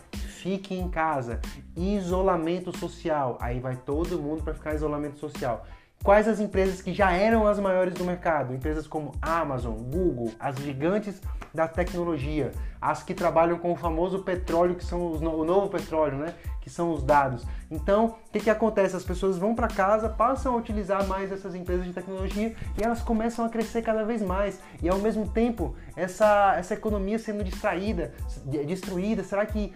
fique 0.48 0.74
em 0.74 0.88
casa, 0.88 1.42
isolamento 1.76 2.76
social. 2.78 3.38
Aí 3.42 3.60
vai 3.60 3.76
todo 3.76 4.18
mundo 4.18 4.44
para 4.44 4.54
ficar 4.54 4.74
isolamento 4.74 5.20
social. 5.20 5.66
Quais 6.02 6.26
as 6.26 6.40
empresas 6.40 6.82
que 6.82 6.94
já 6.94 7.12
eram 7.12 7.46
as 7.46 7.60
maiores 7.60 7.94
do 7.94 8.06
mercado? 8.06 8.54
Empresas 8.54 8.88
como 8.88 9.12
Amazon, 9.22 9.74
Google, 9.74 10.32
as 10.40 10.56
gigantes 10.58 11.22
da 11.54 11.68
tecnologia, 11.68 12.52
as 12.80 13.04
que 13.04 13.14
trabalham 13.14 13.58
com 13.58 13.74
o 13.74 13.76
famoso 13.76 14.20
petróleo, 14.20 14.76
que 14.76 14.86
são 14.86 15.12
os, 15.12 15.22
o 15.22 15.44
novo 15.44 15.70
petróleo, 15.70 16.18
né? 16.18 16.34
Que 16.62 16.70
são 16.70 16.94
os 16.94 17.04
dados. 17.04 17.46
Então, 17.70 18.16
o 18.28 18.32
que, 18.32 18.40
que 18.40 18.50
acontece? 18.50 18.96
As 18.96 19.04
pessoas 19.04 19.38
vão 19.38 19.56
para 19.56 19.68
casa, 19.68 20.08
passam 20.08 20.54
a 20.54 20.58
utilizar 20.58 21.06
mais 21.08 21.32
essas 21.32 21.56
empresas 21.56 21.86
de 21.86 21.94
tecnologia 21.94 22.56
e 22.78 22.84
elas 22.84 23.02
começam 23.02 23.44
a 23.44 23.50
crescer 23.50 23.82
cada 23.82 24.06
vez 24.06 24.22
mais. 24.22 24.62
E 24.82 24.88
ao 24.88 25.00
mesmo 25.00 25.28
tempo, 25.28 25.76
essa, 25.96 26.56
essa 26.58 26.76
economia 26.76 27.18
sendo 27.18 27.44
distraída, 27.44 28.14
destruída, 28.46 29.24
será 29.24 29.46
que 29.46 29.74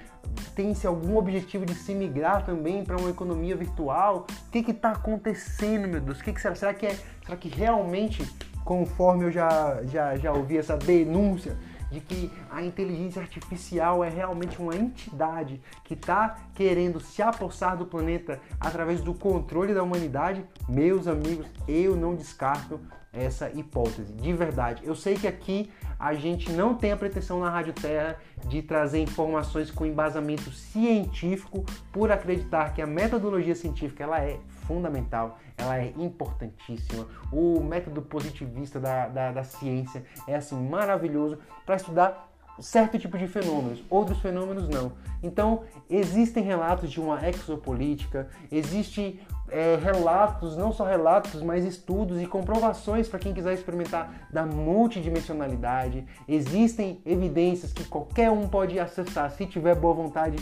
tem-se 0.56 0.86
algum 0.86 1.18
objetivo 1.18 1.66
de 1.66 1.74
se 1.74 1.94
migrar 1.94 2.46
também 2.46 2.84
para 2.84 2.98
uma 2.98 3.10
economia 3.10 3.56
virtual? 3.56 4.28
O 4.48 4.52
que 4.52 4.72
está 4.72 4.92
acontecendo, 4.92 5.88
meu 5.88 6.02
Deus? 6.02 6.20
O 6.20 6.24
que, 6.24 6.34
que 6.34 6.42
será? 6.42 6.56
Será 6.56 6.74
que, 6.74 6.86
é, 6.86 6.96
será 7.26 7.38
que 7.38 7.50
realmente, 7.50 8.24
conforme 8.64 9.26
eu 9.26 9.32
já, 9.32 9.82
já, 9.86 10.16
já 10.16 10.32
ouvi 10.32 10.58
essa 10.58 10.78
denúncia 10.78 11.58
de 11.92 12.00
que 12.00 12.32
a 12.50 12.64
inteligência 12.64 13.22
artificial 13.22 14.04
é 14.04 14.10
realmente 14.10 14.60
uma 14.62 14.76
entidade 14.76 15.62
que 15.84 15.94
está 15.94 16.38
querendo 16.56 17.00
se 17.00 17.22
apossar 17.22 17.78
do 17.78 17.86
planeta 17.86 18.40
através 18.60 19.02
do 19.02 19.14
controle 19.14 19.74
da 19.74 19.84
humanidade, 19.84 20.44
meus 20.68 21.08
amigos, 21.08 21.46
eu 21.68 21.96
não 21.96 22.16
descarto 22.16 22.80
essa 23.14 23.50
hipótese, 23.50 24.14
de 24.14 24.34
verdade. 24.34 24.84
Eu 24.86 24.96
sei 24.96 25.16
que 25.16 25.28
aqui 25.28 25.70
a 26.00 26.14
gente 26.14 26.50
não 26.52 26.74
tem 26.74 26.94
a 26.94 26.98
pretensão 26.98 27.40
na 27.42 27.50
Rádio 27.50 27.74
Terra 27.74 28.18
de 28.48 28.62
trazer 28.62 29.00
informações 29.00 29.70
com 29.70 29.86
embasamento 29.86 30.50
científico 30.52 31.66
por 31.92 32.10
acreditar 32.10 32.74
que 32.74 32.82
a 32.82 32.88
metodologia 32.88 33.54
científica 33.54 34.04
ela 34.04 34.20
é 34.20 34.40
fundamental, 34.72 35.38
ela 35.58 35.78
é 35.78 35.94
importantíssima. 35.98 37.06
O 37.32 37.60
método 37.62 38.02
positivista 38.02 38.80
da, 38.80 39.08
da, 39.08 39.32
da 39.34 39.44
ciência 39.44 40.04
é 40.26 40.36
assim 40.36 40.56
maravilhoso 40.56 41.38
para 41.66 41.76
estudar 41.76 42.30
certo 42.60 42.98
tipo 42.98 43.18
de 43.18 43.28
fenômenos, 43.28 43.84
outros 43.90 44.20
fenômenos 44.20 44.70
não. 44.70 44.94
Então, 45.24 45.64
existem 45.90 46.44
relatos 46.44 46.92
de 46.92 47.02
uma 47.02 47.28
exopolítica, 47.28 48.30
existem 48.52 49.20
é, 49.50 49.78
relatos, 49.82 50.56
não 50.56 50.72
só 50.72 50.86
relatos, 50.86 51.42
mas 51.42 51.66
estudos 51.66 52.22
e 52.22 52.28
comprovações 52.28 53.08
para 53.08 53.20
quem 53.20 53.34
quiser 53.34 53.54
experimentar 53.54 54.28
da 54.32 54.46
multidimensionalidade. 54.46 56.06
Existem 56.28 57.02
evidências 57.06 57.74
que 57.74 57.84
qualquer 57.84 58.30
um 58.32 58.48
pode 58.48 58.80
acessar 58.80 59.32
se 59.32 59.46
tiver 59.46 59.76
boa 59.76 59.94
vontade 59.94 60.38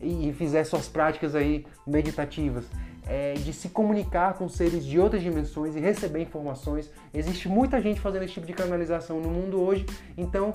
e 0.00 0.32
fizer 0.32 0.64
suas 0.64 0.88
práticas 0.88 1.34
aí 1.34 1.66
meditativas 1.86 2.64
é, 3.08 3.34
de 3.34 3.52
se 3.52 3.70
comunicar 3.70 4.34
com 4.34 4.48
seres 4.48 4.84
de 4.84 5.00
outras 5.00 5.22
dimensões 5.22 5.74
e 5.74 5.80
receber 5.80 6.20
informações. 6.20 6.90
Existe 7.12 7.48
muita 7.48 7.80
gente 7.80 7.98
fazendo 7.98 8.24
esse 8.24 8.34
tipo 8.34 8.46
de 8.46 8.52
canalização 8.52 9.18
no 9.18 9.30
mundo 9.30 9.60
hoje, 9.60 9.86
então 10.16 10.52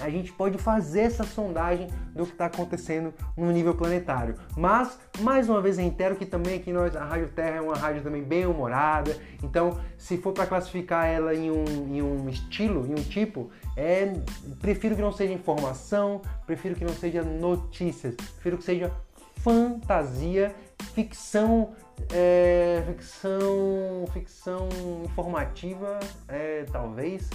a 0.00 0.08
gente 0.08 0.32
pode 0.32 0.56
fazer 0.56 1.00
essa 1.00 1.22
sondagem 1.24 1.88
do 2.14 2.24
que 2.24 2.32
está 2.32 2.46
acontecendo 2.46 3.12
no 3.36 3.50
nível 3.50 3.74
planetário. 3.74 4.36
Mas, 4.56 4.98
mais 5.20 5.48
uma 5.48 5.60
vez, 5.60 5.76
reitero 5.76 6.16
que 6.16 6.24
também 6.24 6.56
aqui 6.56 6.72
nós, 6.72 6.96
a 6.96 7.04
Rádio 7.04 7.28
Terra 7.28 7.56
é 7.56 7.60
uma 7.60 7.76
rádio 7.76 8.02
também 8.02 8.22
bem 8.22 8.46
humorada. 8.46 9.16
Então, 9.42 9.78
se 9.98 10.16
for 10.16 10.32
para 10.32 10.46
classificar 10.46 11.06
ela 11.06 11.34
em 11.34 11.50
um, 11.50 11.64
em 11.88 12.00
um 12.00 12.28
estilo, 12.28 12.86
em 12.86 12.92
um 12.92 13.02
tipo, 13.02 13.50
é, 13.76 14.12
prefiro 14.60 14.94
que 14.96 15.02
não 15.02 15.12
seja 15.12 15.32
informação, 15.32 16.20
prefiro 16.46 16.74
que 16.74 16.84
não 16.84 16.94
seja 16.94 17.22
notícias, 17.22 18.14
prefiro 18.14 18.58
que 18.58 18.64
seja 18.64 18.92
fantasia 19.36 20.54
ficção, 20.94 21.74
é, 22.12 22.82
ficção, 22.86 24.04
ficção 24.12 24.68
informativa, 25.04 25.98
é, 26.28 26.64
talvez. 26.70 27.28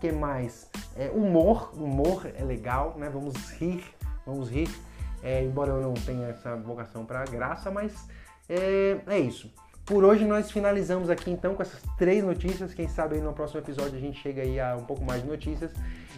Que 0.00 0.12
mais? 0.12 0.70
É, 0.96 1.10
humor, 1.10 1.72
humor 1.74 2.30
é 2.36 2.44
legal, 2.44 2.94
né? 2.98 3.08
Vamos 3.08 3.34
rir, 3.52 3.82
vamos 4.26 4.50
rir. 4.50 4.68
É, 5.22 5.42
embora 5.42 5.70
eu 5.70 5.80
não 5.80 5.94
tenha 5.94 6.28
essa 6.28 6.54
vocação 6.56 7.06
para 7.06 7.24
graça, 7.24 7.70
mas 7.70 8.06
é, 8.48 8.98
é 9.06 9.18
isso. 9.18 9.50
Por 9.84 10.02
hoje 10.02 10.24
nós 10.24 10.50
finalizamos 10.50 11.10
aqui 11.10 11.30
então 11.30 11.54
com 11.54 11.60
essas 11.60 11.82
três 11.98 12.24
notícias. 12.24 12.72
Quem 12.72 12.88
sabe 12.88 13.16
aí 13.16 13.20
no 13.20 13.34
próximo 13.34 13.60
episódio 13.60 13.96
a 13.96 14.00
gente 14.00 14.18
chega 14.18 14.40
aí 14.40 14.58
a 14.58 14.76
um 14.76 14.84
pouco 14.84 15.04
mais 15.04 15.22
de 15.22 15.28
notícias. 15.28 15.72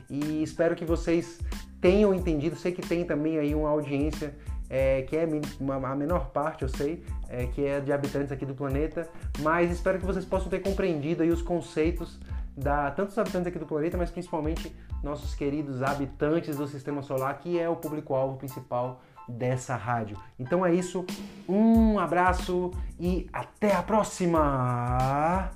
E 0.08 0.42
espero 0.42 0.76
que 0.76 0.84
vocês 0.84 1.40
tenham 1.80 2.14
entendido. 2.14 2.54
Sei 2.54 2.70
que 2.70 2.80
tem 2.80 3.04
também 3.04 3.38
aí 3.38 3.56
uma 3.56 3.68
audiência 3.68 4.32
é, 4.70 5.02
que 5.02 5.16
é 5.16 5.24
a 5.24 5.96
menor 5.96 6.30
parte, 6.30 6.62
eu 6.62 6.68
sei, 6.68 7.04
é, 7.28 7.46
que 7.46 7.64
é 7.64 7.80
de 7.80 7.92
habitantes 7.92 8.32
aqui 8.32 8.44
do 8.44 8.54
planeta, 8.54 9.08
mas 9.40 9.70
espero 9.70 9.98
que 9.98 10.04
vocês 10.04 10.24
possam 10.24 10.48
ter 10.48 10.60
compreendido 10.60 11.22
aí 11.22 11.30
os 11.30 11.42
conceitos 11.42 12.18
da 12.56 12.90
tanto 12.90 13.18
habitantes 13.20 13.46
aqui 13.46 13.58
do 13.58 13.66
planeta, 13.66 13.96
mas 13.96 14.10
principalmente 14.10 14.74
nossos 15.02 15.34
queridos 15.34 15.82
habitantes 15.82 16.56
do 16.56 16.66
Sistema 16.66 17.02
Solar, 17.02 17.38
que 17.38 17.58
é 17.58 17.68
o 17.68 17.76
público-alvo 17.76 18.36
principal 18.36 19.02
dessa 19.28 19.76
rádio. 19.76 20.16
Então 20.38 20.64
é 20.64 20.74
isso, 20.74 21.04
um 21.48 21.98
abraço 21.98 22.70
e 22.98 23.28
até 23.32 23.74
a 23.74 23.82
próxima! 23.82 25.50